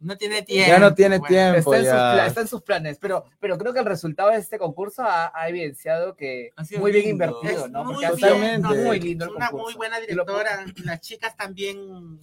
[0.01, 0.68] No tiene tiempo.
[0.68, 1.74] Ya no tiene Bueno, tiempo.
[1.74, 2.26] Está en, sus ya.
[2.26, 5.49] está en sus planes, pero, pero creo que el resultado de este concurso ha, ha
[5.49, 7.24] evidenciado que muy bien lindo.
[7.26, 7.84] invertido, Es ¿no?
[7.84, 9.64] muy Porque ha sido muy lindo Una concurso.
[9.66, 10.64] muy buena directora.
[10.74, 11.78] Y las chicas también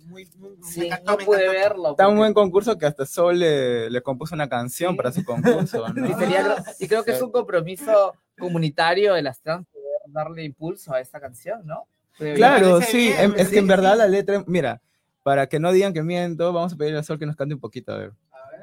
[0.07, 1.61] muy, muy me Sí, encantó, no me pude encantó.
[1.61, 1.95] verlo.
[1.95, 4.97] Tan porque- buen concurso que hasta Sol le, le compuso una canción Sí.
[4.97, 6.07] para su concurso, ¿no?
[6.09, 10.93] Y, sería- y creo que es un compromiso comunitario de las trans poder darle impulso
[10.93, 11.87] a esta canción, ¿no?
[12.17, 13.97] Pero Claro, sí, bien, em- es sí, que en verdad sí.
[13.99, 14.81] la letra, mira,
[15.23, 17.59] para que no digan que miento, vamos a pedirle a Sol que nos cante un
[17.59, 18.11] poquito, a ver.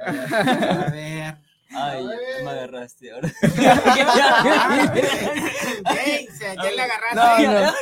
[0.07, 1.35] A ver.
[1.75, 2.05] Ay,
[2.39, 3.29] ya me agarraste ahora.
[6.05, 7.73] Ey, se- ya le agarraste No,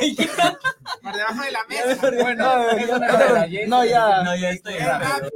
[1.01, 2.11] por debajo de la mesa.
[2.21, 4.23] Bueno, No, ya.
[4.23, 5.29] No, ya estoy Es rápido.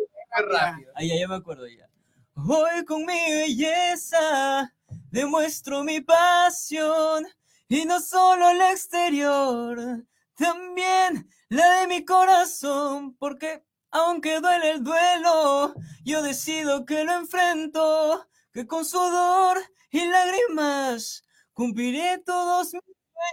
[0.49, 0.91] rápido.
[0.95, 1.87] Ay, ya, ya me acuerdo ya.
[2.35, 4.73] Hoy con mi belleza
[5.11, 7.25] demuestro mi pasión
[7.67, 10.03] y no solo el exterior,
[10.35, 18.27] también la de mi corazón, porque aunque duele el duelo, yo decido que lo enfrento,
[18.57, 19.59] que con sudor
[19.91, 22.81] y lágrimas cumpliré todos mis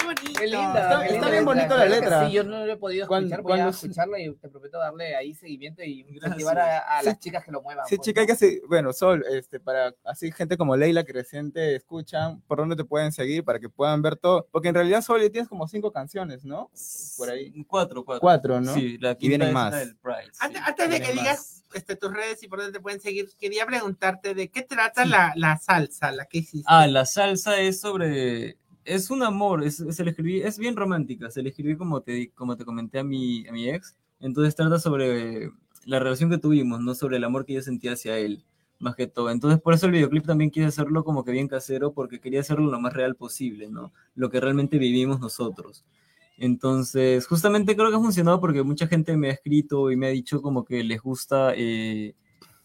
[0.00, 0.40] Qué bonito.
[0.40, 0.80] Qué linda.
[0.82, 2.26] Está- qué está linda bien bonito la letra.
[2.26, 5.34] Sí, yo no lo he podido escuchar, voy a escucharla y te prometo darle ahí
[5.34, 7.06] seguimiento y incentivar a, a Sí.
[7.06, 7.86] las chicas que lo muevan.
[7.86, 8.62] Sí, pues, chica, hay que seguir.
[8.68, 12.84] Bueno, Sol, este, para así gente como Leila que recién te escuchan, ¿por dónde te
[12.84, 14.46] pueden seguir para que puedan ver todo?
[14.50, 16.70] Porque en realidad Sol ya tienes como cinco canciones, ¿no?
[17.16, 17.52] Por ahí.
[17.68, 18.20] Cuatro, cuatro.
[18.20, 18.74] Cuatro, ¿no?
[18.74, 19.72] Sí, la Y vienen quinta es más.
[19.72, 20.24] la del Pride.
[20.32, 23.00] sí, Antes, antes de que vienen digas este, tus redes y por dónde te pueden
[23.00, 26.66] seguir, quería preguntarte de qué trata la, la salsa, la que hiciste.
[26.66, 28.56] Ah, la salsa es sobre.
[28.84, 31.30] Es un amor, es, se le escribí, es bien romántica.
[31.30, 33.96] Se le escribí como te, como te comenté a mi, a mi ex.
[34.20, 35.50] Entonces trata sobre
[35.84, 38.44] la relación que tuvimos, no sobre el amor que yo sentía hacia él,
[38.78, 39.30] más que todo.
[39.30, 42.70] Entonces por eso el videoclip también quise hacerlo como que bien casero, porque quería hacerlo
[42.70, 43.92] lo más real posible, ¿no?
[44.14, 45.84] Lo que realmente vivimos nosotros.
[46.40, 50.10] Entonces, justamente creo que ha funcionado porque mucha gente me ha escrito y me ha
[50.10, 52.14] dicho como que les gusta, eh,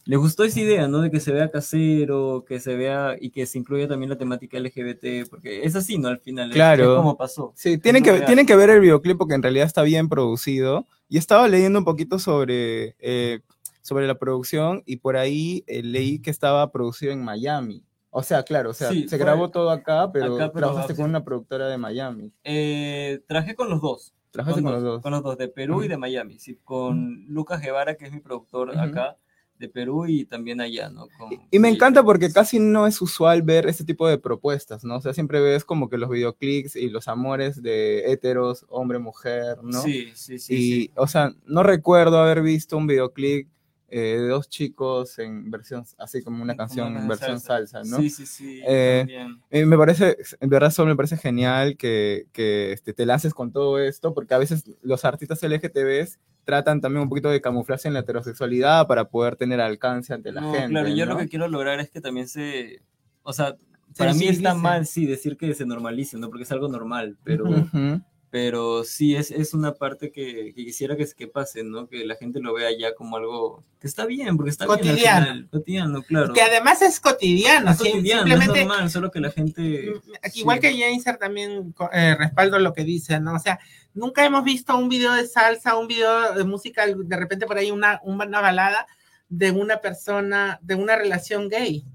[0.06, 1.02] les gustó esa idea, ¿no?
[1.02, 4.58] De que se vea casero, que se vea y que se incluya también la temática
[4.60, 6.08] LGBT, porque es así, ¿no?
[6.10, 6.84] Al final, Claro.
[6.94, 7.52] es como pasó.
[7.56, 8.26] Sí, tienen que, real.
[8.26, 10.86] tienen que ver el videoclip porque en realidad está bien producido.
[11.10, 13.40] Y estaba leyendo un poquito sobre, eh,
[13.82, 17.84] sobre la producción y por ahí eh, leí que estaba producido en Miami.
[18.12, 21.02] O sea, claro, o sea, Sí, se grabó todo acá, pero, acá, pero trabajaste sí.
[21.02, 22.32] con una productora de Miami.
[22.44, 24.14] Eh, trabajé con los dos.
[24.32, 25.02] Trabajaste con los dos.
[25.02, 25.90] Con los dos, de Perú y Ujú.
[25.90, 28.80] de Miami, sí, con Lucas Guevara, que es mi productor Ujú.
[28.80, 29.18] acá,
[29.60, 31.08] de Perú y también allá, ¿no?
[31.18, 34.98] Con- Y me encanta porque casi no es usual ver este tipo de propuestas, ¿no?
[34.98, 39.82] O sea, siempre ves como que los videoclips y los amores de heteros, hombre-mujer, ¿no?
[39.82, 40.54] Sí, sí, sí.
[40.56, 40.92] y, sí.
[40.96, 43.48] o sea, no recuerdo haber visto un videoclip
[43.88, 47.84] eh, de dos chicos en versión, así como una Como canción una en versión salsa,
[47.84, 47.98] ¿no?
[47.98, 48.62] Sí, sí, sí.
[48.68, 49.06] Eh.
[49.52, 53.52] Eh, me parece, en verdad, solo me parece genial que, que este, te lances con
[53.52, 57.96] todo esto, porque a veces los artistas LGTBs tratan también un poquito de camuflarse en
[57.96, 60.70] la heterosexualidad para poder tener alcance ante la No, gente.
[60.70, 61.14] claro, yo ¿no?
[61.14, 62.82] lo que quiero lograr es que también se,
[63.24, 63.56] o sea,
[63.98, 64.48] para mí visibilice.
[64.48, 66.30] está mal, sí, decir que se normalice, ¿no?
[66.30, 68.02] Porque es algo normal, pero, Ujú.
[68.36, 71.88] Pero sí, es, es una parte que, que quisiera que, que pase, ¿no?
[71.88, 75.18] Que la gente lo vea ya como algo que está bien, porque está bien Cotidiano.
[75.18, 76.34] al final, cotidiano, claro.
[76.34, 79.94] Que además es cotidiano, es cotidiano, es simplemente normal, solo que la gente...
[80.34, 80.62] Igual sí.
[80.64, 83.36] que Jainser también eh, respaldo lo que dice, ¿no?
[83.36, 83.58] O sea,
[83.94, 87.72] nunca hemos visto un video de salsa, un video de música, de repente por ahí
[87.72, 88.86] una, una balada
[89.30, 91.86] de una persona, de una relación gay.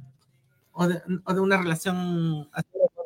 [0.72, 2.48] O de, o de una relación...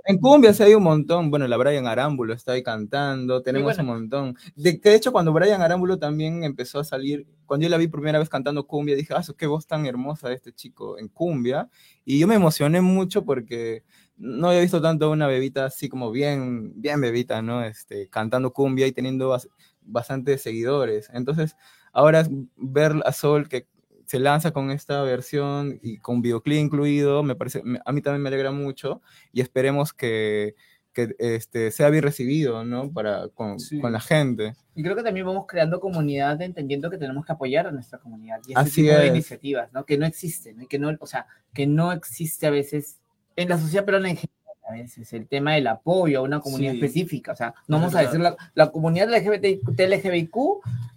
[0.07, 1.31] En cumbia sí hay un montón.
[1.31, 3.41] Bueno, la Brian Arámbulo está ahí cantando.
[3.43, 3.93] Tenemos bueno.
[3.93, 4.37] un montón.
[4.55, 8.19] De, de hecho, cuando Brian Arámbulo también empezó a salir, cuando yo la vi primera
[8.19, 11.71] vez cantando cumbia, dije, ah, qué voz tan hermosa de este chico en cumbia.
[12.05, 13.83] Y yo me emocioné mucho porque
[14.19, 17.65] no había visto tanto una bebita así como bien, bien bebita, ¿no?
[17.65, 19.49] Este, cantando cumbia y teniendo bas-
[19.81, 21.09] bastantes seguidores.
[21.15, 21.57] Entonces,
[21.93, 22.27] ahora
[22.57, 23.67] ver a Sol que
[24.07, 28.29] se lanza con esta versión y con videoclip incluido, me parece, a mí también me
[28.29, 29.01] alegra mucho
[29.33, 30.55] y esperemos que,
[30.93, 32.93] que este, sea bien recibido, ¿no?
[32.93, 33.81] Para, con, Sí.
[33.81, 34.55] con la gente.
[34.77, 38.39] Y creo que también vamos creando comunidad entendiendo que tenemos que apoyar a nuestra comunidad
[38.47, 39.11] y ese Así tipo de es.
[39.13, 39.85] iniciativas, ¿no?
[39.85, 40.67] Que no existen, ¿no?
[40.69, 42.99] Que no, o sea, que no existe a veces
[43.37, 44.34] en la sociedad peruana en general,
[44.67, 46.79] a veces el tema del apoyo a una comunidad Sí.
[46.79, 50.37] específica, o sea, no vamos a decir la, la comunidad LGBT, LGBTQ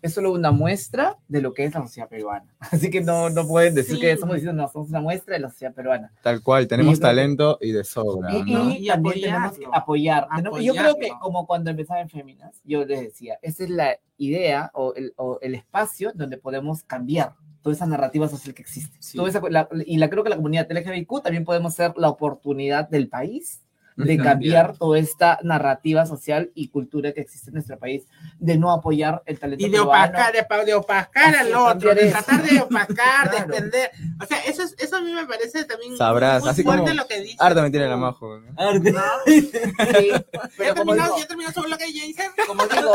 [0.02, 3.48] es solo una muestra de lo que es la sociedad peruana, así que no, no
[3.48, 4.02] pueden decir Sí.
[4.02, 6.12] que estamos diciendo, no, somos una muestra de la sociedad peruana.
[6.22, 8.70] Tal cual, tenemos que- talento y de sobra, Y, ¿no?
[8.72, 9.76] y Y también tenemos que apoyarlo.
[9.76, 10.28] apoyar.
[10.36, 11.20] Tenemos- Yo creo que Apoyarlo.
[11.20, 15.40] como cuando empezaba en Féminas, yo les decía, esa es la idea o el, o
[15.42, 17.34] el espacio donde podemos cambiar
[17.68, 18.96] toda esa narrativa social que existe.
[19.02, 19.18] Sí.
[19.18, 22.88] Toda esa- la- y la creo que la comunidad LGBTQ también podemos ser la oportunidad
[22.88, 23.62] del país
[23.98, 24.78] de De cambiar cambiar.
[24.78, 28.04] toda esta narrativa social y cultura que existe en nuestro país,
[28.40, 30.04] de no apoyar el talento Y de peruano.
[30.14, 33.54] opacar, de, pa- de opacar Así al otro, de tratar de opacar, de Claro.
[33.54, 33.92] extender.
[34.22, 36.94] O sea, eso, es- eso a mí me parece también Sabrás, muy así fuerte como
[36.94, 38.38] lo que dices Arda me tiene la majo.
[38.40, 38.54] ¿no?
[38.56, 38.92] Arte.
[38.94, 39.02] ¿No?
[39.26, 40.24] Sí, ¿Ya
[40.58, 42.34] pero como terminó, digo, ya terminó su bloque, Jason?
[42.48, 42.94] como digo,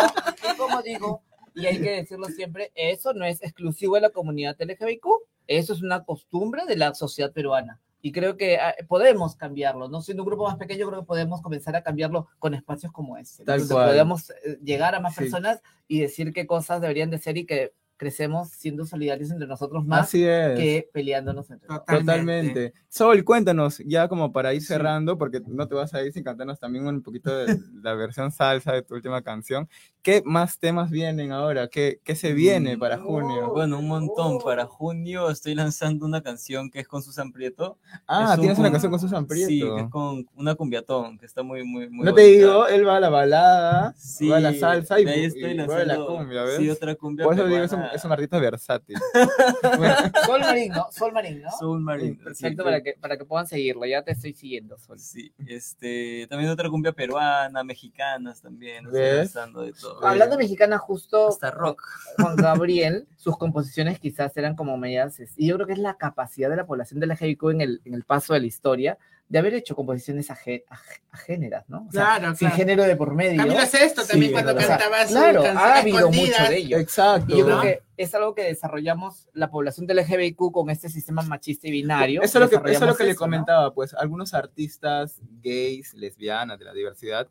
[0.56, 1.22] como digo,
[1.54, 5.06] y hay que decirlo siempre, eso no es exclusivo de la comunidad LGBTQ,
[5.46, 7.80] eso es una costumbre de la sociedad peruana.
[8.04, 10.00] Y creo que ah, podemos cambiarlo, ¿no?
[10.02, 13.44] Siendo un grupo más pequeño, creo que podemos comenzar a cambiarlo con espacios como este.
[13.44, 13.88] Tal Entonces, cual.
[13.90, 15.20] podemos eh, llegar a más Sí.
[15.20, 19.86] personas y decir qué cosas deberían de ser y que crecemos siendo solidarios entre nosotros
[19.86, 20.58] más Así es.
[20.58, 21.98] que peleándonos entre nosotros.
[22.00, 22.72] Totalmente.
[22.88, 24.66] Sol, cuéntanos, ya como para ir Sí.
[24.66, 27.46] cerrando, porque no te vas a ir sin cantarnos también un poquito de
[27.82, 29.68] la versión salsa de tu última canción.
[30.02, 31.68] ¿Qué más temas vienen ahora?
[31.68, 33.52] ¿Qué, qué se viene Mm, para junio?
[33.52, 34.38] Bueno, un montón.
[34.44, 37.78] Para junio estoy lanzando una canción que es con Susan Prieto.
[38.08, 39.48] Ah, es un- tienes una canción con Susan Prieto.
[39.48, 42.84] Sí, que es con una cumbiatón, que está muy, muy, muy no te digo, él
[42.84, 45.78] va a la balada, Sí, va a la salsa y, ahí y estoy va a
[45.84, 46.56] la lanzando- cumbia, ¿ves?
[46.56, 47.91] Sí, otra cumbia Por eso digo, es un, peruana.
[47.94, 48.96] Es un artista versátil.
[50.26, 50.90] Sol Marín, ¿no?
[50.90, 51.50] Sol Marín, ¿no?
[51.58, 52.16] Soul Marine.
[52.16, 53.84] Perfecto sí, para que, para que puedan seguirlo.
[53.86, 54.98] Ya te estoy siguiendo, Sol.
[54.98, 60.04] Sí, este, también otra cumbia peruana, mexicanas también, lanzando de todo.
[60.06, 61.82] Hablando mexicana, justo Hasta rock.
[62.18, 66.50] Juan Gabriel, sus composiciones quizás eran como medias, y yo creo que es la capacidad
[66.50, 68.98] de la población de la LGBTQ en el, en el paso de la historia
[69.32, 71.86] de haber hecho composiciones aje- aj- agéneras, ¿no?
[71.88, 72.56] O sea, Claro, sin claro.
[72.56, 73.38] género de por medio.
[73.38, 76.76] Camilo Sesto también Sí, cuando o sea, cantaba Claro, ha habido mucho de ello.
[76.76, 77.34] Exacto.
[77.34, 77.62] Y yo creo ¿no?
[77.62, 82.20] que es algo que desarrollamos la población del LGBTQ con este sistema machista y binario.
[82.20, 83.24] Eso es lo que, eso es lo que le eso, ¿no?
[83.24, 87.26] comentaba, pues algunos artistas gays, lesbianas, de la diversidad,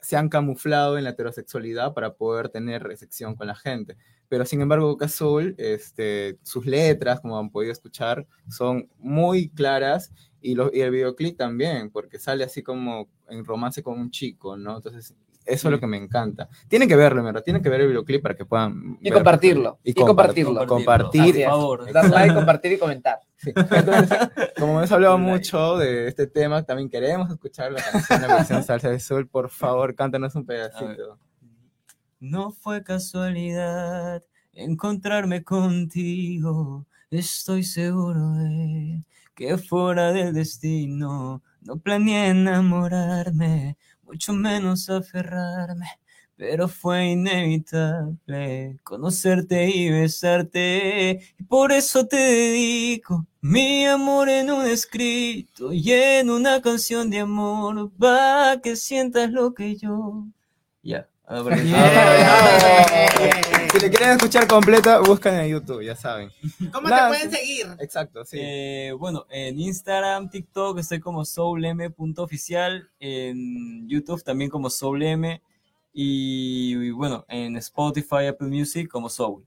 [0.00, 3.96] se han camuflado en la heterosexualidad para poder tener recepción con la gente.
[4.28, 10.12] Pero sin embargo, Cazul, este, sus letras, como han podido escuchar, son muy claras
[10.42, 14.56] y, lo- y el videoclip también, porque sale así como en romance con un chico,
[14.56, 14.76] ¿no?
[14.76, 15.14] Entonces,
[15.44, 16.48] eso es lo que me encanta.
[16.68, 19.78] Tienen que verlo, verdad, tienen que ver el videoclip para que puedan Y ver- compartirlo,
[19.82, 20.66] y compar- compartirlo.
[20.66, 21.34] Compartir.
[21.34, 21.92] Por favor.
[21.92, 23.18] Dar like, compartir y comentar.
[23.36, 23.50] Sí.
[23.56, 24.18] Entonces,
[24.58, 25.30] como hemos hablado Like.
[25.32, 29.26] mucho de este tema, también queremos escuchar la canción, la versión Salsa de Sol.
[29.26, 31.18] Por favor, cántanos un pedacito.
[32.20, 34.22] No fue casualidad
[34.52, 36.86] encontrarme contigo.
[37.10, 39.02] Estoy seguro de
[39.34, 41.42] que fuera del destino.
[41.60, 45.86] No planeé enamorarme, mucho menos aferrarme.
[46.36, 51.20] Pero fue inevitable conocerte y besarte.
[51.38, 57.20] Y por eso te dedico mi amor en un escrito y en una canción de
[57.20, 57.92] amor.
[58.02, 60.24] Va que sientas lo que yo.
[60.82, 61.06] Ya.
[61.28, 63.58] Yeah.
[63.82, 66.30] Si le quieren escuchar completa, buscan en YouTube, ya saben.
[66.72, 67.66] ¿Cómo Nada, te pueden seguir?
[67.80, 68.36] Exacto, sí.
[68.40, 76.90] Eh, bueno, en Instagram, TikTok estoy como soulm.oficial, en YouTube también como soulm y, y
[76.92, 79.44] bueno, en Spotify, Apple Music como soul.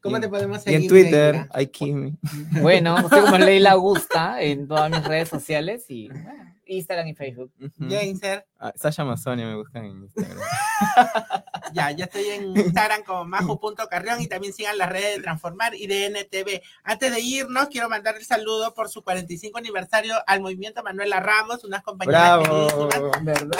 [0.00, 0.80] ¿Cómo Y- te podemos y seguir?
[0.80, 1.48] en Twitter, Leila?
[1.52, 2.14] hay Kimi.
[2.62, 7.52] Bueno, estoy como Leila Augusta en todas mis redes sociales y bueno, Instagram y Facebook.
[7.60, 7.90] Ujú.
[7.90, 8.46] Jainser.
[8.58, 10.38] Ah, Sasha Amazonia me buscan en Instagram.
[11.72, 15.88] Ya, ya estoy en Instagram como majo.carrión y también sigan las redes de Transformar y
[15.88, 16.62] de NTV.
[16.84, 21.64] Antes de irnos, quiero mandar el saludo por su 45 aniversario al movimiento Manuela Ramos,
[21.64, 22.88] unas compañeras ¡Bravo!
[23.22, 23.58] ¿Verdad?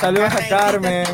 [0.00, 1.06] Saludos a Carmen.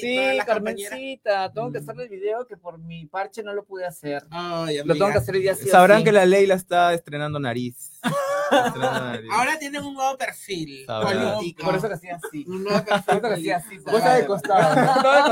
[0.00, 0.38] Sí.
[0.46, 4.24] Carmencita, tengo que hacerle el video que por mi parche no lo pude hacer.
[4.30, 7.92] Ay, Lo tengo que hacer el día Sabrán que la Leila está estrenando nariz.
[8.02, 9.30] Está estrenando nariz.
[9.32, 11.64] Ahora tienen un nuevo perfil político.
[11.64, 12.44] Por eso que hacía así.
[12.46, 13.78] Un nuevo Por perfil eso que hacía así.
[13.78, 14.74] Vos estás de costado.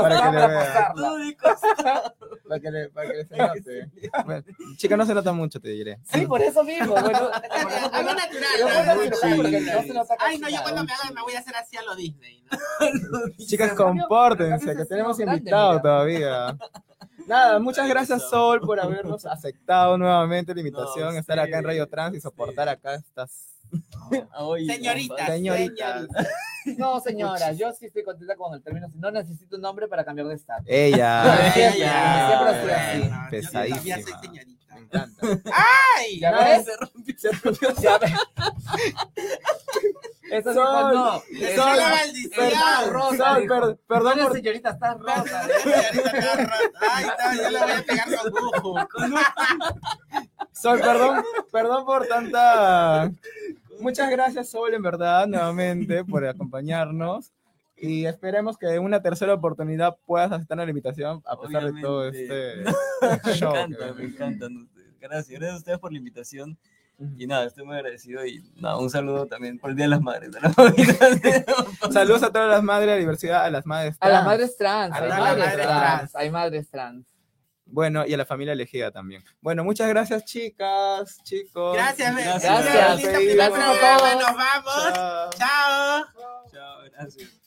[0.01, 1.37] Para que le
[2.47, 3.91] para que le, para que le se note.
[4.25, 4.43] Bueno,
[4.77, 5.99] chica, no se nota mucho, te diré.
[6.05, 6.93] Sí, por eso mismo.
[6.93, 7.29] Bueno,
[7.91, 8.57] Algo natural.
[10.19, 12.43] Ay, no, yo cuando me haga me voy a hacer así a lo Disney.
[13.37, 16.57] Chicas, compórtense, que tenemos invitados todavía.
[17.27, 21.87] Nada, muchas gracias Sol por habernos aceptado nuevamente la invitación, No, estar acá en Radio
[21.87, 22.21] Trans y sí.
[22.21, 23.56] soportar acá estas
[24.33, 26.07] Ay, Señoritas, señoritas.
[26.77, 28.87] No, señora, yo sí estoy contenta con el término.
[28.95, 30.61] No necesito un nombre para cambiar de estado.
[30.67, 31.51] Ella.
[31.53, 33.01] Siempre, Ya, siempre así.
[33.09, 33.95] yo Pesadísima.
[33.95, 34.75] soy señorita.
[34.75, 35.51] Me encanta.
[35.97, 36.19] ¡Ay!
[36.19, 36.37] ¿Ya ¿No?
[36.39, 36.65] ves?
[36.65, 37.73] Se rompió.
[37.81, 38.11] Ya ves.
[40.29, 41.23] Eso sí, pues, no.
[41.39, 42.89] Está maldición.
[42.91, 43.61] rosa, Sol, dijo.
[43.61, 45.47] per- perdón No, por, señorita, está rosa.
[46.91, 48.75] Ay, no, yo le voy a pegar con bujo.
[50.61, 53.11] Sol, perdón, perdón por tanta.
[53.79, 57.31] Muchas gracias, Sol, en verdad, nuevamente, por acompañarnos.
[57.79, 62.07] Y esperemos que en una tercera oportunidad puedas aceptar la invitación, a pesar de todo
[62.07, 62.63] este
[63.25, 63.55] Me show.
[63.55, 64.99] encanta, me ustedes.
[64.99, 66.57] Gracias, gracias a ustedes por la invitación.
[67.15, 70.01] Y nada, estoy muy agradecido y nada, un saludo también por el Día de las
[70.01, 70.31] Madres.
[70.31, 71.45] de la familia.
[71.91, 73.95] Saludos a todas las madres de la diversidad, a las madres.
[73.99, 74.25] A las trans.
[74.25, 76.15] madres trans, A hay las madres madres trans, trans.
[76.15, 77.05] hay madres trans.
[77.69, 79.23] Bueno, y a la familia elegida también.
[79.41, 81.75] Bueno, muchas gracias, chicas, chicos.
[81.75, 82.43] Gracias, gracias.
[82.43, 84.93] Gracias, Nos vamos.
[85.37, 86.05] Chao,
[86.51, 87.37] Chao gracias.